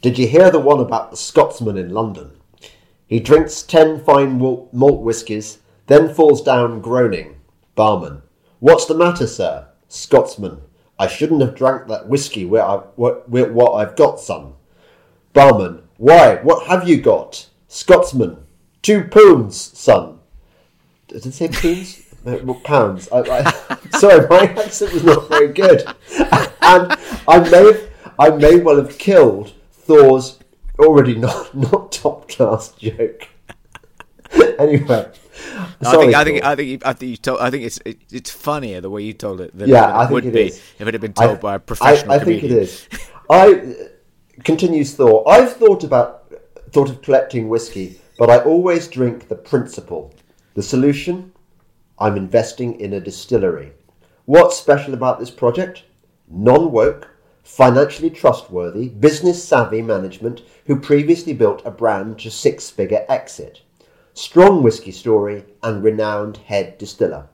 [0.00, 2.32] Did you hear the one about the Scotsman in London?
[3.06, 7.36] He drinks ten fine malt whiskies, then falls down groaning.
[7.74, 8.22] Barman,
[8.58, 9.68] what's the matter, sir?
[9.88, 10.62] Scotsman,
[10.98, 14.54] I shouldn't have drank that whiskey where I what, where, what I've got, son.
[15.32, 16.36] Barman, why?
[16.36, 17.48] What have you got?
[17.68, 18.38] Scotsman,
[18.82, 20.11] two pounds, son.
[21.08, 22.02] Did it say pounds?
[22.64, 23.08] Pounds.
[23.10, 25.82] I, I, sorry, my accent was not very good,
[26.62, 26.96] and
[27.26, 30.38] I may have, I may well have killed Thor's
[30.78, 33.26] already not not top class joke.
[34.58, 35.10] anyway,
[35.80, 36.48] I sorry, think I think Thor.
[36.50, 39.02] I think you, I think you told, I think it's it, it's funnier the way
[39.02, 40.62] you told it than, Yeah, than I think would it be is.
[40.78, 42.86] if it had been I- told by a professional I, I think it is.
[43.28, 43.74] I
[44.44, 45.28] continues Thor.
[45.28, 46.32] I've thought about
[46.70, 50.14] thought of collecting whiskey, but I always drink the principle.
[50.54, 51.32] The solution?
[51.98, 53.72] I'm investing in a distillery.
[54.26, 55.84] What's special about this project?
[56.28, 57.08] Non woke,
[57.42, 63.62] financially trustworthy, business savvy management who previously built a brand to six figure exit.
[64.12, 67.28] Strong whiskey story and renowned head distiller.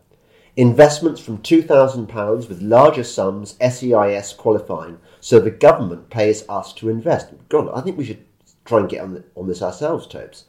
[0.56, 7.30] Investments from £2,000 with larger sums SEIS qualifying, so the government pays us to invest.
[7.48, 8.24] God, I think we should
[8.64, 10.44] try and get on, the, on this ourselves, Tobes.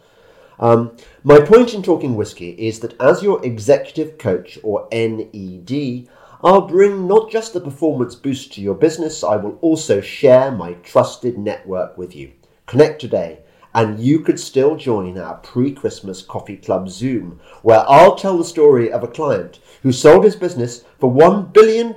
[0.60, 0.92] Um,
[1.24, 6.08] my point in talking whiskey is that as your executive coach, or NED,
[6.42, 10.74] I'll bring not just the performance boost to your business, I will also share my
[10.74, 12.32] trusted network with you.
[12.66, 13.40] Connect today,
[13.74, 18.44] and you could still join our pre Christmas Coffee Club Zoom, where I'll tell the
[18.44, 21.94] story of a client who sold his business for $1 billion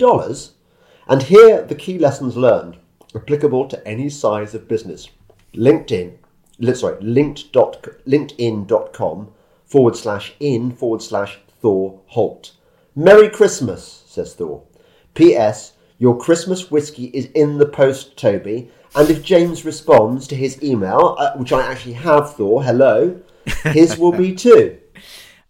[1.09, 2.79] and hear the key lessons learned
[3.15, 5.09] applicable to any size of business.
[5.55, 6.22] LinkedIn, li-
[6.75, 9.33] sorry, linked dot, linkedin.com
[9.65, 12.53] forward slash in forward slash Thor Holt.
[12.95, 14.63] Merry Christmas, says Thor.
[15.15, 15.73] P.S.
[15.99, 18.71] Your Christmas whiskey is in the post, Toby.
[18.95, 23.21] And if James responds to his email, uh, which I actually have, Thor, hello,
[23.65, 24.79] his will be too.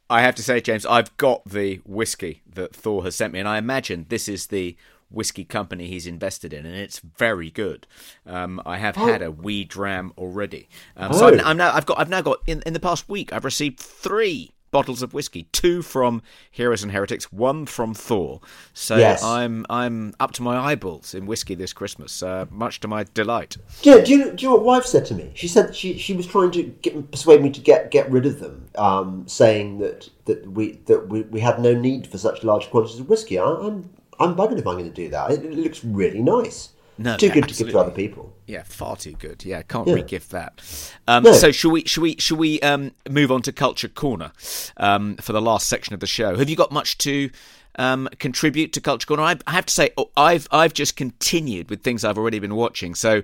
[0.08, 3.48] I have to say, James, I've got the whiskey that Thor has sent me, and
[3.48, 4.76] I imagine this is the
[5.12, 7.86] whiskey company he's invested in, and it's very good.
[8.26, 11.42] Um, I have had a wee dram already, um, so I'm, Oh.
[11.44, 14.52] I'm now I've got I've now got in, in the past week I've received three
[14.70, 18.40] bottles of whiskey, two from Heroes and Heretics, one from Thor.
[18.72, 19.22] So Yes.
[19.22, 23.58] I'm I'm up to my eyeballs in whiskey this Christmas, uh, much to my delight.
[23.82, 25.30] Yeah, do, you, do you know what wife said to me?
[25.34, 28.40] She said she, she was trying to get, persuade me to get, get rid of
[28.40, 32.70] them, um, saying that, that we that we, we had no need for such large
[32.70, 33.38] quantities of whiskey.
[33.38, 33.90] I, I'm
[34.22, 35.30] I'm bugging if I'm going to do that.
[35.32, 36.70] It, it looks really nice.
[36.98, 38.32] No, too yeah, good to give to other people.
[38.46, 39.44] Yeah, far too good.
[39.44, 39.94] Yeah, can't Yeah.
[39.94, 40.60] re-gift that.
[41.08, 41.32] Um, No.
[41.32, 41.84] So, should we?
[41.84, 42.16] Should we?
[42.18, 44.32] Should we um, move on to culture corner
[44.76, 46.36] um, for the last section of the show?
[46.36, 47.30] Have you got much to
[47.76, 49.22] um, contribute to culture corner?
[49.22, 52.54] I, I have to say, oh, I've I've just continued with things I've already been
[52.54, 52.94] watching.
[52.94, 53.22] So,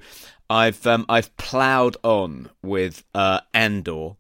[0.49, 4.13] I've um, I've ploughed on with uh, Andor.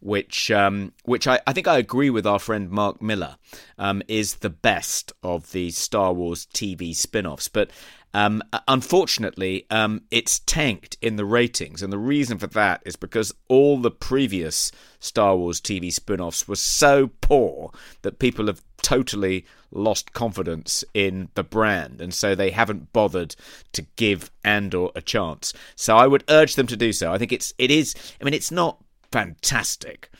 [0.00, 3.36] Which, um, which I, I think I agree with our friend Mark Miller,
[3.78, 7.48] um, is the best of the Star Wars TV spin-offs.
[7.48, 7.70] But
[8.14, 13.34] um, unfortunately, um, it's tanked in the ratings, and the reason for that is because
[13.48, 14.70] all the previous
[15.00, 17.72] Star Wars TV spin offs were so poor
[18.02, 23.34] that people have totally lost confidence in the brand, and so they haven't bothered
[23.72, 25.52] to give Andor a chance.
[25.74, 27.12] So I would urge them to do so.
[27.12, 27.96] I think it's it is.
[28.20, 28.78] I mean, it's not
[29.12, 30.10] fantastic.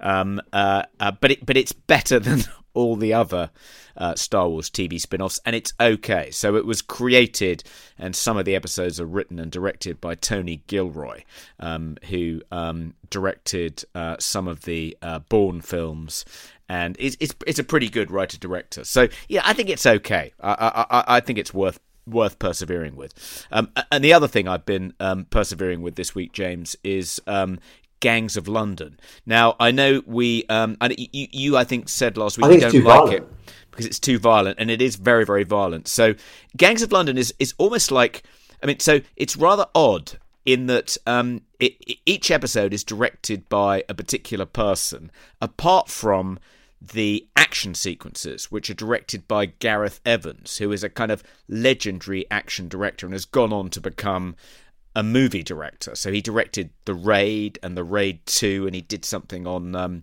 [0.00, 3.50] Um, uh, uh, but it but it's better than all the other
[3.96, 6.30] uh, Star Wars TV spin offs, and it's okay.
[6.30, 7.62] So it was created,
[7.98, 11.22] and some of the episodes are written and directed by Tony Gilroy,
[11.58, 16.24] um, who um, directed uh, some of the uh, Bourne films.
[16.68, 18.84] And it's, it's, it's a pretty good writer director.
[18.84, 20.32] So yeah, I think it's okay.
[20.40, 23.46] I I, I think it's worth worth persevering with.
[23.50, 27.58] Um, and the other thing I've been um, persevering with this week, James, is um,
[28.00, 28.98] Gangs of London.
[29.26, 32.74] Now I know we, um, and you, you, I think said last week you don't
[32.74, 33.14] like violent.
[33.14, 33.28] it
[33.70, 35.88] because it's too violent, and it is very, very violent.
[35.88, 36.14] So
[36.56, 38.22] Gangs of London is is almost like,
[38.62, 41.76] I mean, so it's rather odd in that um, it,
[42.06, 46.38] each episode is directed by a particular person, apart from
[46.80, 52.26] the action sequences, which are directed by Gareth Evans, who is a kind of legendary
[52.30, 54.34] action director and has gone on to become
[54.94, 55.94] a movie director.
[55.94, 60.02] So he directed The Raid and The Raid 2, and he did something on um,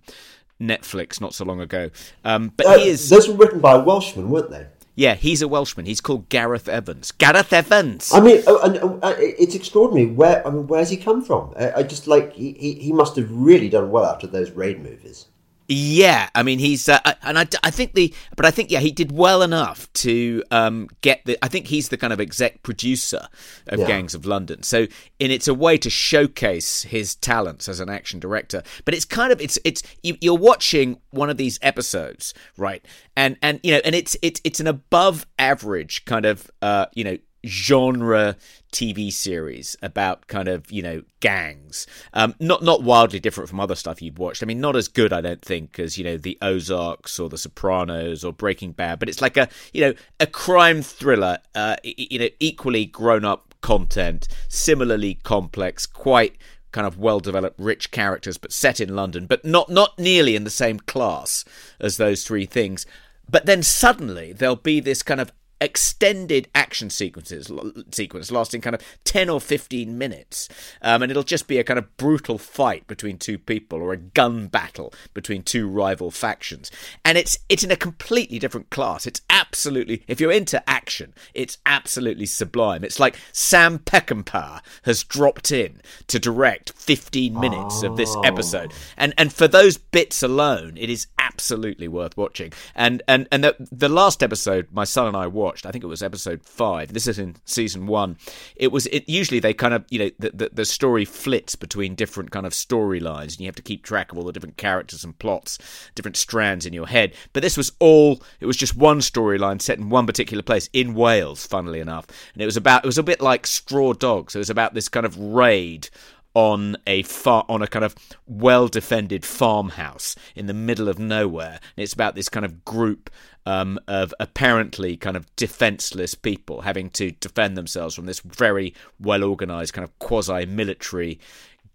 [0.62, 1.90] Netflix not so long ago.
[2.24, 3.10] Um, but Uh, he is.
[3.10, 4.68] Those were written by a Welshman, weren't they?
[4.96, 5.86] Yeah, he's a Welshman.
[5.86, 7.12] He's called Gareth Evans.
[7.12, 8.12] Gareth Evans!
[8.12, 10.08] I mean, uh, and, uh, it's extraordinary.
[10.08, 11.54] Where I mean, where's he come from?
[11.56, 15.28] I, I just like he, he must have really done well after those raid movies.
[15.70, 18.92] Yeah, I mean he's uh, and I, I think the but I think yeah he
[18.92, 23.28] did well enough to um, get the I think he's the kind of exec producer
[23.68, 23.88] of Yeah.
[23.88, 24.64] Gangs of London.
[24.64, 24.88] So
[25.20, 28.64] in it's a way to showcase his talents as an action director.
[28.86, 32.86] But it's kind of it's it's you, you're watching one of these episodes, right?
[33.18, 37.04] And and you know and it's it's it's an above average kind of uh, you
[37.04, 37.18] know
[37.48, 38.36] genre
[38.72, 41.88] TV series about kind of you know gangs.
[42.14, 44.44] Um, not not wildly different from other stuff you've watched.
[44.44, 47.38] I mean, not as good, I don't think, as you know the Ozarks or the
[47.38, 49.00] Sopranos or Breaking Bad.
[49.00, 51.40] But it's like a you know a crime thriller.
[51.56, 56.38] Uh, you know, equally grown up content, similarly complex, quite
[56.72, 60.44] kind of well developed rich characters but set in London but not not nearly in
[60.44, 61.46] the same class
[61.80, 62.86] as those three things
[63.30, 67.52] but then suddenly there'll be this kind of extended action sequences
[67.92, 70.50] sequence lasting kind of 10 or 15 minutes.
[70.82, 73.98] Um, and it'll just be a kind of brutal fight between two people or a
[73.98, 76.72] gun battle between two rival factions.
[77.04, 79.08] And it's it's in a completely different class.
[79.08, 82.84] It's absolutely if you're into action it's absolutely sublime.
[82.84, 88.74] It's like Sam Peckinpah has dropped in to direct 15 minutes of this episode.
[88.96, 92.54] And and for those bits alone it is absolutely worth watching.
[92.76, 95.88] And and and the, the last episode my son and I watched I think it
[95.88, 98.18] was episode 5 this is in season 1
[98.56, 101.96] it was it usually they kind of you know the the, the story flits between
[101.96, 105.04] different kind of storylines and you have to keep track of all the different characters
[105.04, 105.58] and plots
[105.96, 107.14] different strands in your head.
[107.34, 110.94] But this was all it was just one storyline set in one particular place in
[110.94, 112.08] Wales funnily enough.
[112.34, 114.36] And it was about it was a bit like Straw Dogs.
[114.36, 115.90] It was about this kind of raid
[116.38, 117.96] on a far on a kind of
[118.28, 121.60] well defended farmhouse in the middle of nowhere.
[121.76, 123.10] And it's about this kind of group
[123.48, 129.24] um, of apparently kind of defenseless people having to defend themselves from this very well
[129.24, 131.20] organized kind of quasi military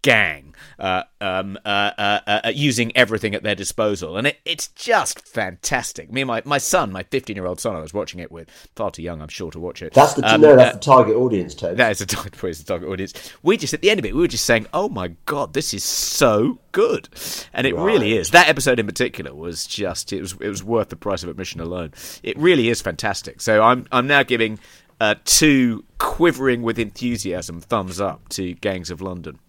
[0.03, 5.25] gang uh, um, uh, uh, uh, using everything at their disposal and it, it's just
[5.27, 8.31] fantastic me and my, my son my 15 year old son i was watching it
[8.31, 10.79] with far too young i'm sure to watch it That's the Um, no, that's uh,
[10.79, 11.77] the target audience, Toad.
[11.77, 12.33] that is a target,
[12.65, 13.13] target audience.
[13.41, 15.73] We just at the end of it, we were just saying, "Oh my god, this
[15.73, 17.07] is so good,"
[17.53, 18.31] and it really is.
[18.31, 21.61] That episode in particular was just it was it was worth the price of admission
[21.61, 21.91] alone.
[22.23, 23.41] It really is fantastic.
[23.41, 24.59] So I'm I'm now giving
[24.99, 29.39] uh, two quivering with enthusiasm thumbs up to Gangs of London,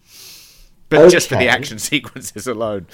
[0.94, 2.86] but just for the action sequences alone.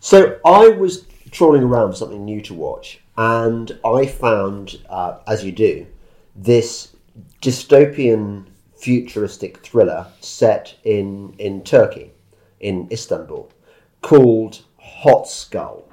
[0.00, 5.44] So I was trawling around for something new to watch, and I found, uh, as
[5.44, 5.86] you do,
[6.34, 6.96] this
[7.42, 12.12] dystopian futuristic thriller set in in Turkey,
[12.60, 13.50] in Istanbul,
[14.02, 15.88] called Hot Skull,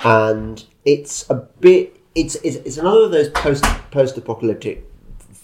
[0.00, 1.94] and it's a bit.
[2.14, 4.84] It's it's, it's another of those post post apocalyptic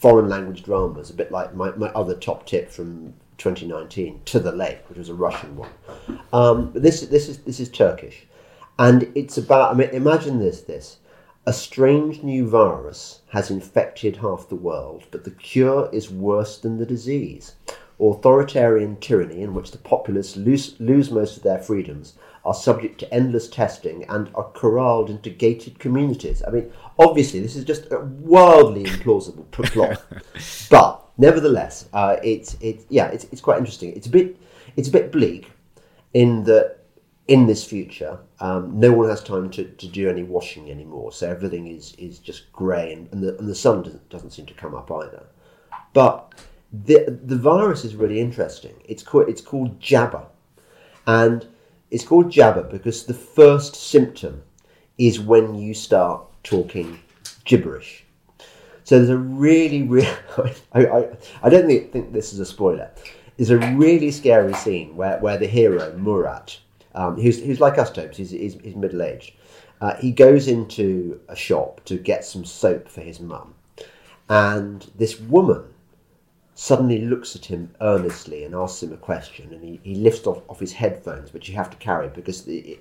[0.05, 4.53] foreign language dramas, a bit like my, my other top tip from 2019, To the
[4.53, 5.71] Lake, which was a Russian one.
[6.33, 8.27] Um, this this is this is Turkish,
[8.79, 9.75] and it's about.
[9.75, 10.99] I mean, imagine this: this
[11.47, 16.79] a strange new virus has infected half the world, but the cure is worse than
[16.79, 17.57] the disease.
[18.01, 22.15] Authoritarian tyranny, in which the populace lose, lose most of their freedoms,
[22.47, 26.43] are subject to endless testing and are corralled into gated communities.
[26.47, 30.03] I mean, obviously, this is just a wildly implausible plot,
[30.71, 33.93] but nevertheless, uh, it's it's yeah, it's, it's quite interesting.
[33.95, 34.37] It's a bit
[34.77, 35.51] it's a bit bleak
[36.13, 36.79] in that
[37.27, 41.31] in this future, um, no one has time to, to do any washing anymore, so
[41.31, 44.53] everything is, is just grey, and, and, the, and the sun doesn't, doesn't seem to
[44.53, 45.25] come up either.
[45.95, 46.35] But
[46.85, 48.75] the the virus is really interesting.
[48.85, 50.27] It's called it's called Jabba,
[51.07, 51.47] and
[51.91, 54.43] it's called jabber because the first symptom
[54.99, 56.99] is when you start talking
[57.45, 58.04] gibberish.
[58.85, 60.09] So there's a really, really,
[60.73, 61.09] I, I,
[61.43, 62.91] I don't think, think this is a spoiler.
[63.37, 66.59] There's a really scary scene where, where the hero, Murat,
[66.95, 69.33] um, who's, who's like us, Tobes, he's, he's, he's middle aged,
[69.81, 73.55] uh, he goes into a shop to get some soap for his mum.
[74.29, 75.65] And this woman
[76.55, 79.53] suddenly looks at him earnestly and asks him a question.
[79.53, 82.79] And he, he lifts off, off his headphones, which you have to carry because the,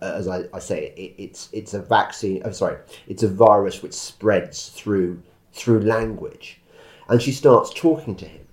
[0.00, 2.42] as I, I say, it, it's it's a vaccine.
[2.44, 2.78] Oh, sorry,
[3.08, 5.20] it's a virus which spreads through
[5.52, 6.60] through language,
[7.08, 8.46] and she starts talking to him,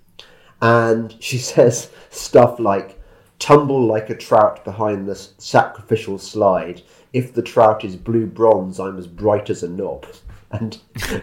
[0.61, 2.99] and she says stuff like,
[3.39, 6.81] "Tumble like a trout behind the sacrificial slide.
[7.13, 10.05] If the trout is blue bronze, I'm as bright as a knob."
[10.51, 10.79] And,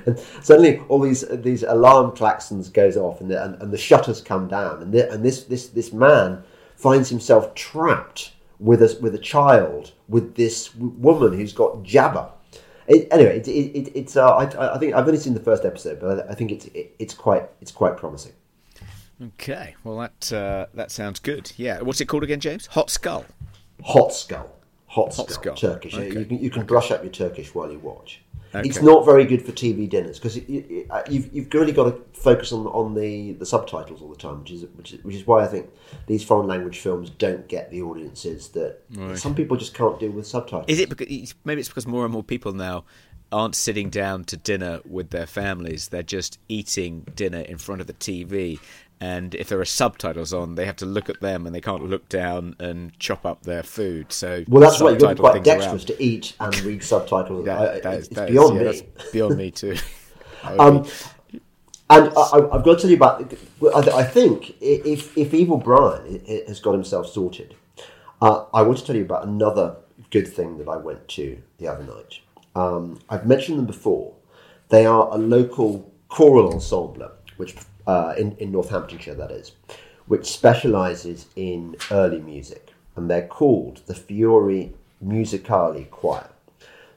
[0.07, 4.21] and suddenly, all these these alarm klaxons goes off, and the, and, and the shutters
[4.21, 6.45] come down, and the, and this this this man
[6.77, 12.31] finds himself trapped with a with a child with this woman who's got jabber.
[12.89, 16.01] It, anyway, it, it, it's uh, I, I think I've only seen the first episode,
[16.01, 18.33] but I, I think it's it's quite it's quite promising.
[19.23, 21.53] Okay, well that uh, that sounds good.
[21.57, 22.67] Yeah, what's it called again, James?
[22.67, 23.25] Hot Skull.
[23.83, 24.51] Hot Skull.
[24.87, 25.57] Hot, Hot Skull.
[25.57, 25.57] Skull.
[25.57, 25.95] Turkish.
[25.95, 26.07] Okay.
[26.07, 26.69] You can, you can okay.
[26.69, 28.23] brush up your Turkish while you watch.
[28.55, 28.69] Okay.
[28.69, 32.53] It's not very good for TV dinners because uh, you've, you've really got to focus
[32.53, 35.45] on on the, the subtitles all the time, which is, which is which is why
[35.45, 35.71] I think
[36.07, 39.19] these foreign language films don't get the audiences that right.
[39.19, 40.67] some people just can't deal with subtitles.
[40.69, 42.85] Is it because maybe it's because more and more people now
[43.33, 47.87] aren't sitting down to dinner with their families; they're just eating dinner in front of
[47.87, 48.59] the TV,
[49.01, 51.85] and if there are subtitles on, they have to look at them and they can't
[51.85, 54.11] look down and chop up their food.
[54.13, 55.99] So well, that's why You've got to be quite dexterous around.
[55.99, 57.47] to eat and read subtitles.
[57.47, 59.11] yeah, that is, it's beyond is, yeah, me.
[59.13, 59.77] beyond me too.
[60.43, 60.87] um,
[61.89, 63.33] and I, have got to tell you about.
[63.75, 67.55] I think if if Evil Brian has got himself sorted,
[68.23, 69.77] uh, I want to tell you about another
[70.11, 72.21] good thing that I went to the other night.
[72.55, 74.15] Um, I've mentioned them before.
[74.69, 77.55] They are a local choral ensemble which
[77.87, 79.53] uh, in, in Northamptonshire, that is,
[80.07, 84.73] which specialises in early music, and they're called the Fiori
[85.05, 86.29] Musicali Choir.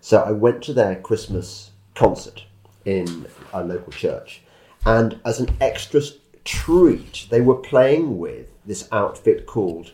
[0.02, 2.44] So I went to their Christmas concert
[2.86, 4.42] in a local church,
[4.86, 6.02] and as an extra
[6.46, 9.92] treat, they were playing with this outfit called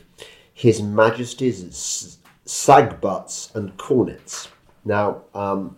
[0.54, 4.48] His Majesty's Sagbutts and Cornetts.
[4.86, 5.78] Now, um,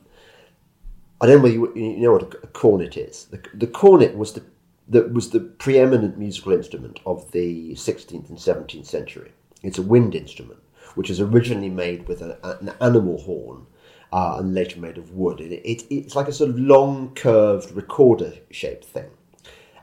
[1.19, 3.25] I don't know whether you, you, know what a cornet is.
[3.25, 4.43] The, the cornet was the
[4.89, 9.31] that was the preeminent musical instrument of the 16th and 17th century.
[9.63, 10.59] It's a wind instrument,
[10.95, 13.65] which was originally made with a, an animal horn
[14.13, 15.41] uh, and later made of wood.
[15.41, 19.09] It, it, it's like a sort of long, curved recorder shaped thing.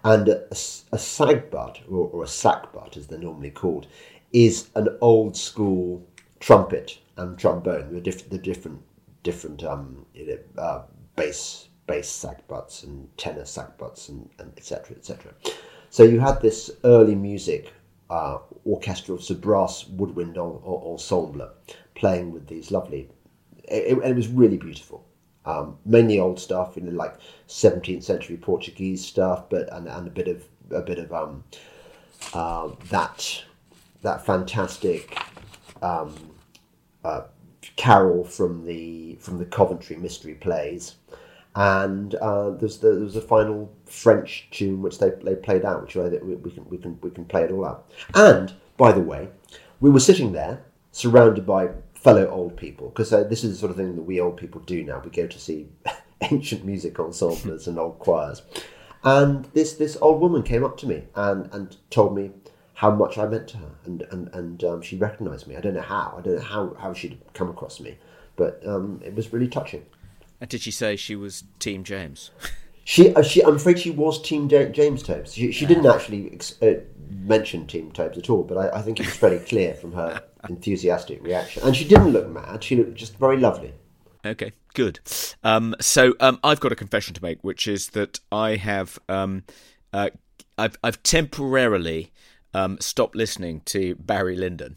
[0.03, 0.57] And a, a,
[0.93, 3.87] a sagbutt, or, or a sackbutt as they're normally called,
[4.33, 6.07] is an old school
[6.41, 7.93] trumpet and trombone.
[7.93, 8.83] The, diff- the different
[9.23, 10.05] different um,
[10.59, 10.83] uh,
[11.17, 14.97] bass bass sackbutts and tenor sackbutts and, and etc.
[14.97, 15.33] etc.
[15.91, 17.73] So you had this early music
[18.11, 21.51] uh, orchestral, so brass woodwind ensemble
[21.95, 23.09] playing with these lovely,
[23.65, 25.05] it, it, it was really beautiful.
[25.47, 27.17] Um, mainly old stuff, you know, like
[27.49, 31.45] 17th century Portuguese stuff, but and, and a bit of a bit of um,
[32.33, 33.45] uh, that
[34.01, 35.19] that fantastic
[35.83, 36.15] um,
[37.05, 37.23] uh,
[37.77, 40.97] carol from the from the Coventry mystery plays
[41.57, 45.95] and uh, there's the, there's a final French tune which they, they played out, which
[45.95, 47.91] we, we can we can we can play it all out.
[48.15, 49.29] And by the way,
[49.81, 53.71] we were sitting there surrounded by fellow old people because uh, this is the sort
[53.71, 55.01] of thing that we old people do now.
[55.05, 55.69] We go to see
[56.21, 58.43] ancient music ensembles and old choirs,
[59.05, 62.33] and this this old woman came up to me and and told me
[62.75, 65.57] how much I meant to her, and and and um, she recognised me.
[65.57, 66.17] I don't know how.
[66.19, 67.97] I don't know how how she'd come across me,
[68.35, 69.87] but um, it was really touching.
[70.45, 72.31] And did she say she was Team James?
[72.87, 75.33] She, uh, she, I'm afraid she was Team James Tobes.
[75.33, 79.01] She, she didn't actually ex- uh, mention Team Tobes at all, but I, I think
[79.01, 81.63] it was fairly clear from her enthusiastic reaction.
[81.63, 83.73] And she didn't look mad; she looked just very lovely.
[84.23, 85.01] Okay, good.
[85.43, 89.45] Um, so um, I've got a confession to make, which is that I have um,
[89.95, 90.11] uh,
[90.59, 92.13] I've, I've temporarily
[92.53, 94.77] um, stopped listening to Barry Lyndon.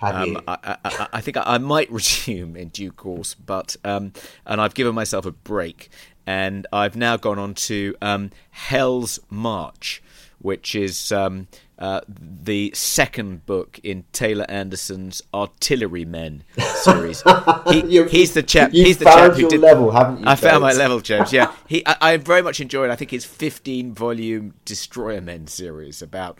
[0.00, 4.12] Um, I, I, I, think I, might resume in due course, but um,
[4.46, 5.90] and I've given myself a break,
[6.26, 10.02] and I've now gone on to um, Hell's March,
[10.40, 11.48] which is um,
[11.78, 17.22] uh, the second book in Taylor Anderson's Artillerymen series.
[17.70, 18.72] He, he's the chap.
[18.72, 19.60] he's the chap who did.
[19.60, 20.24] Level, haven't you?
[20.26, 21.32] I found my level, James.
[21.32, 21.86] Yeah, he.
[21.86, 22.90] I, I very much enjoyed.
[22.90, 26.38] I think his fifteen-volume Destroyermen series about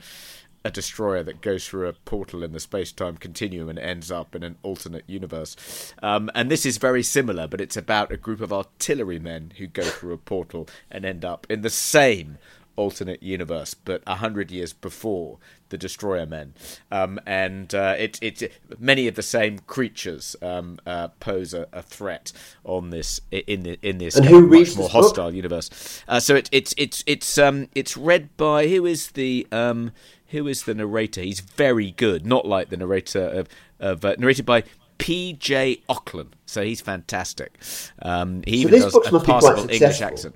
[0.68, 4.36] a destroyer that goes through a portal in the space time continuum and ends up
[4.36, 5.94] in an alternate universe.
[6.02, 9.82] Um, and this is very similar, but it's about a group of artillerymen who go
[9.82, 12.38] through a portal and end up in the same
[12.78, 15.38] alternate universe, but a hundred years before
[15.70, 16.52] the Destroyermen,
[16.90, 21.82] um, and uh, it, it many of the same creatures um, uh, pose a, a,
[21.82, 22.32] threat
[22.64, 25.34] on this in the, in this and who much more hostile book?
[25.34, 26.02] universe.
[26.08, 29.90] Uh, so it, it's it's it's um it's read by who is the um
[30.28, 31.20] who is the narrator?
[31.20, 33.48] He's very good, not like the narrator of
[33.80, 34.64] of uh, narrated by
[34.98, 35.82] P.J.
[35.88, 37.58] Ochlan, so he's fantastic.
[38.02, 40.34] Um, he so even does a passable English accent.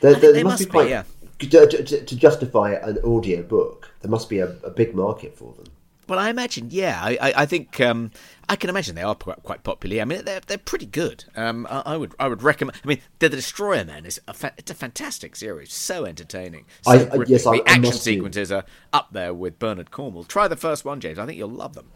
[0.00, 1.02] There, there must, must, be quite, be, yeah
[1.38, 5.52] to, to, to, justify an audio book, there must be a, a, big market for
[5.54, 5.66] them.
[6.08, 7.00] Well, I imagine, yeah.
[7.02, 8.10] I, I, I think um,
[8.50, 10.00] I can imagine they are quite popular.
[10.00, 11.24] I mean, they're they're pretty good.
[11.36, 12.80] Um, I, I, would I would recommend.
[12.82, 16.64] I mean, the Destroyer Man is a fa- it's a fantastic series, so entertaining.
[16.82, 20.24] So I, yes, the action sequences are up there with Bernard Cornwell.
[20.24, 21.18] Try the first one, James.
[21.18, 21.90] I think you'll love them.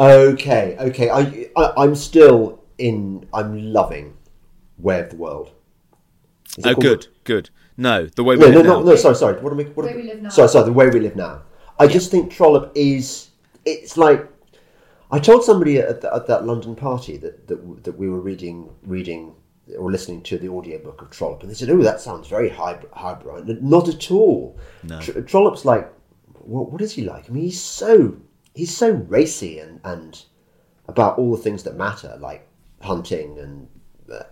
[0.00, 1.10] Okay, okay.
[1.10, 3.26] I, I am still in.
[3.34, 4.16] I'm loving
[4.78, 5.50] Way of the World.
[6.64, 7.50] Oh, good, good.
[7.76, 8.80] No, the way we no, live no, now.
[8.80, 9.40] No, no, sorry, sorry.
[9.42, 9.64] What am I?
[9.64, 10.30] What the way we live now.
[10.30, 10.64] Sorry, sorry.
[10.64, 11.42] The way we live now.
[11.78, 11.90] I yeah.
[11.90, 13.28] just think Trollope is.
[13.66, 14.26] It's like
[15.10, 18.70] I told somebody at, the, at that London party that, that that we were reading
[18.82, 19.34] reading
[19.78, 22.90] or listening to the audiobook of Trollope, and they said, "Oh, that sounds very highbrow."
[22.92, 23.44] highbrow.
[23.60, 24.58] Not at all.
[24.82, 25.00] No.
[25.00, 25.92] Tr- Trollope's like,
[26.48, 27.28] what, what is he like?
[27.28, 28.16] I mean, he's so
[28.54, 30.22] he's so racy and and
[30.88, 32.46] about all the things that matter, like
[32.80, 33.68] hunting and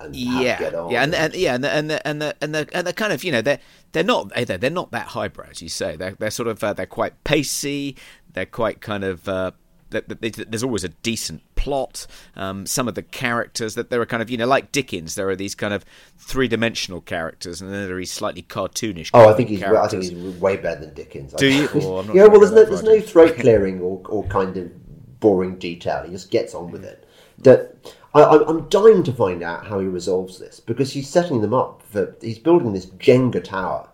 [0.01, 0.59] and yeah,
[0.89, 3.13] yeah, and, and, yeah, and the, and the, and the, and the, and the kind
[3.13, 3.61] of you know they're
[3.93, 5.97] they're not they're, they're not that highbrow as you say.
[5.97, 7.97] They're they're sort of uh, they're quite pacey.
[8.33, 9.29] They're quite kind of.
[9.29, 9.53] Uh,
[9.91, 12.07] there's always a decent plot.
[12.37, 15.29] Um, some of the characters that there are kind of you know like Dickens, there
[15.29, 15.85] are these kind of
[16.17, 19.11] three dimensional characters, and then there are these slightly cartoonish.
[19.13, 21.33] Oh, I think he's I think he's way better than Dickens.
[21.35, 21.69] Do you?
[21.75, 26.05] Oh, yeah, well, there's no there's no throat clearing or, or kind of boring detail.
[26.05, 27.05] He just gets on with it.
[27.39, 27.77] That
[28.15, 31.83] I, am dying to find out how he resolves this because he's setting them up
[31.83, 32.17] for.
[32.21, 33.89] He's building this Jenga tower,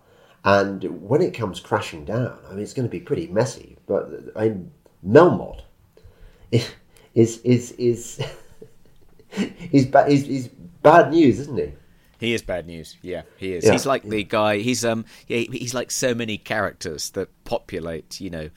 [0.45, 3.77] and when it comes crashing down, I mean, it's going to be pretty messy.
[3.87, 4.71] But I mean,
[5.05, 5.63] Melmotte
[6.53, 8.21] is is is is
[9.29, 10.47] he's, ba- he's, he's
[10.81, 11.73] bad news, isn't he?
[12.19, 12.95] He is bad news.
[13.01, 13.65] Yeah, he is.
[13.65, 13.73] Yeah.
[13.73, 14.59] He's like the guy.
[14.59, 15.03] He's um.
[15.27, 18.21] Yeah, he's like so many characters that populate.
[18.21, 18.49] You know,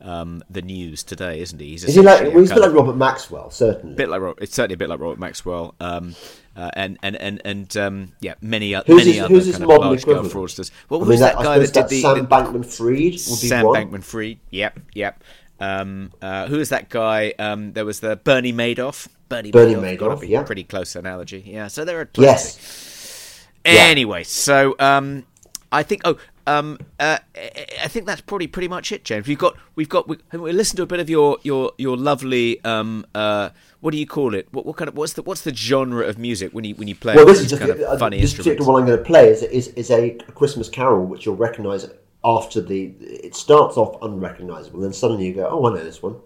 [0.00, 1.70] um, the news today, isn't he?
[1.70, 2.20] He's is he like?
[2.20, 3.96] Well, he's a bit like Robert Maxwell, certainly.
[3.96, 5.74] Bit like it's certainly a bit like Robert Maxwell.
[5.80, 6.14] Um,
[6.54, 9.64] uh, and and and and um, yeah, many, uh, who's many his, other who's kind
[9.64, 10.70] of large scale fraudsters.
[10.88, 13.18] Well, who's that, that guy that did the Sam Bankman Fried?
[13.18, 14.38] Sam Bankman Fried.
[14.50, 15.24] Yep, yep.
[15.60, 17.34] Um, uh, who is that guy?
[17.38, 19.08] Um, there was the Bernie Madoff.
[19.28, 20.42] Bernie, Bernie Madoff, Madoff, yeah.
[20.42, 21.42] Pretty close analogy.
[21.46, 21.68] Yeah.
[21.68, 23.46] So there are yes.
[23.64, 25.26] Anyway, so um,
[25.70, 26.02] I think.
[26.04, 26.16] Oh,
[26.48, 29.28] um, uh, I think that's probably pretty much it, James.
[29.28, 32.64] We've got we've got we, we listened to a bit of your your your lovely
[32.64, 33.50] um, uh,
[33.80, 34.48] what do you call it?
[34.52, 36.94] What, what kind of what's the what's the genre of music when you when you
[36.94, 37.14] play?
[37.14, 38.46] Well, this is just kind of uh, funny this instruments.
[38.46, 41.86] particular one I'm going to play is is, is a Christmas carol which you'll recognise
[42.24, 46.16] after the it starts off unrecognisable, then suddenly you go, oh, I know this one.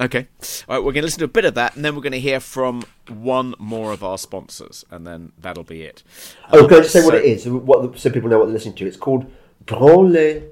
[0.00, 0.26] Okay.
[0.68, 2.12] All right, we're going to listen to a bit of that, and then we're going
[2.12, 6.02] to hear from one more of our sponsors, and then that'll be it.
[6.52, 8.46] Oh, can I just say so, what it is, so, what, so people know what
[8.46, 8.86] they're listening to?
[8.86, 9.30] It's called
[9.66, 10.48] Branle,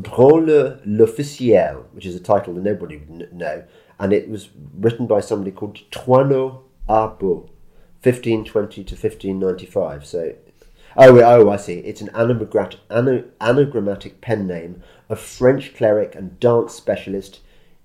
[0.00, 3.64] Branle l'Officiel, which is a title that nobody would know,
[3.98, 7.50] and it was written by somebody called Thoinot Arbeau,
[8.02, 10.06] 1520 to 1595.
[10.06, 10.34] So,
[10.96, 11.80] oh, oh, I see.
[11.80, 17.40] It's an anagrammatic pen name of French cleric and dance specialist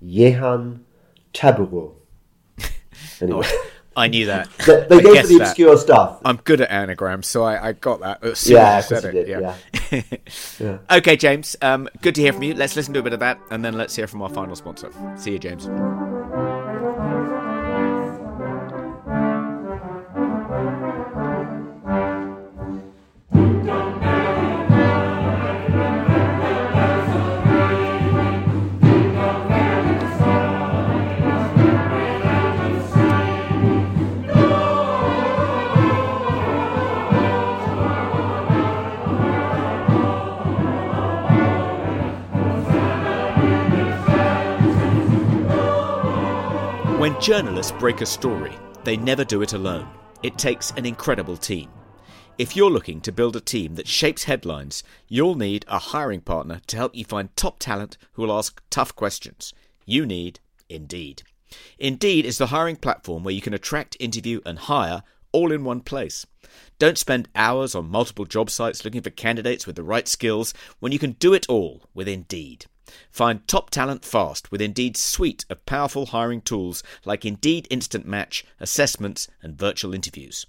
[0.06, 0.86] Jehan
[1.34, 1.94] Tabourot.
[3.22, 3.48] Anyway.
[3.94, 4.48] Oh, I knew that.
[4.66, 5.82] they, they go for the obscure that.
[5.82, 6.22] stuff.
[6.24, 8.24] I'm good at anagrams, so I, I got that.
[8.24, 9.12] As yeah, as said it.
[9.12, 9.58] Did, yeah.
[9.92, 10.02] Yeah.
[10.60, 10.78] yeah.
[10.90, 11.58] Okay, James.
[11.62, 12.54] Um, good to hear from you.
[12.54, 14.94] Let's listen to a bit of that, and then let's hear from our final sponsor.
[15.18, 15.68] See you, James.
[47.22, 48.52] Journalists break a story,
[48.84, 49.88] they never do it alone.
[50.24, 51.70] It takes an incredible team.
[52.40, 56.62] If you're looking to build a team that shapes headlines, you'll need a hiring partner
[56.66, 59.54] to help you find top talent who will ask tough questions.
[59.86, 61.22] You need Indeed.
[61.78, 65.82] Indeed is the hiring platform where you can attract, interview, and hire all in one
[65.82, 66.26] place.
[66.80, 70.92] Don't spend hours on multiple job sites looking for candidates with the right skills when
[70.92, 72.66] you can do it all with Indeed.
[73.12, 78.46] Find top talent fast with Indeed's suite of powerful hiring tools like Indeed Instant Match,
[78.60, 80.46] assessments, and virtual interviews.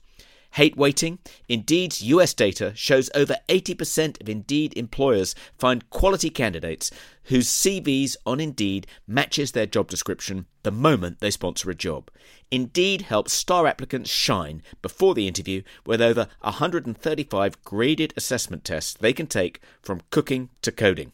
[0.56, 1.18] Hate waiting?
[1.48, 6.90] Indeed's US data shows over 80% of Indeed employers find quality candidates
[7.24, 12.10] whose CVs on Indeed matches their job description the moment they sponsor a job.
[12.50, 19.14] Indeed helps star applicants shine before the interview with over 135 graded assessment tests they
[19.14, 21.12] can take from cooking to coding.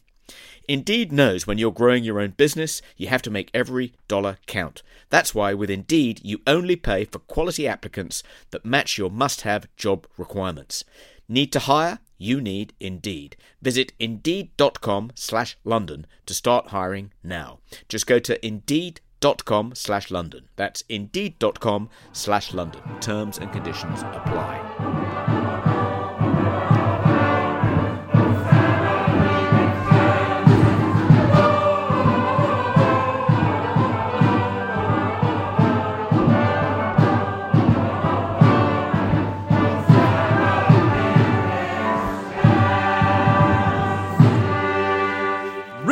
[0.69, 4.83] Indeed knows when you're growing your own business, you have to make every dollar count.
[5.09, 9.67] That's why with Indeed, you only pay for quality applicants that match your must have
[9.77, 10.83] job requirements.
[11.27, 11.97] Need to hire?
[12.19, 13.35] You need Indeed.
[13.63, 17.61] Visit indeed.com slash London to start hiring now.
[17.87, 20.49] Just go to indeed.com slash London.
[20.55, 22.81] That's indeed.com slash London.
[22.99, 24.68] Terms and conditions apply.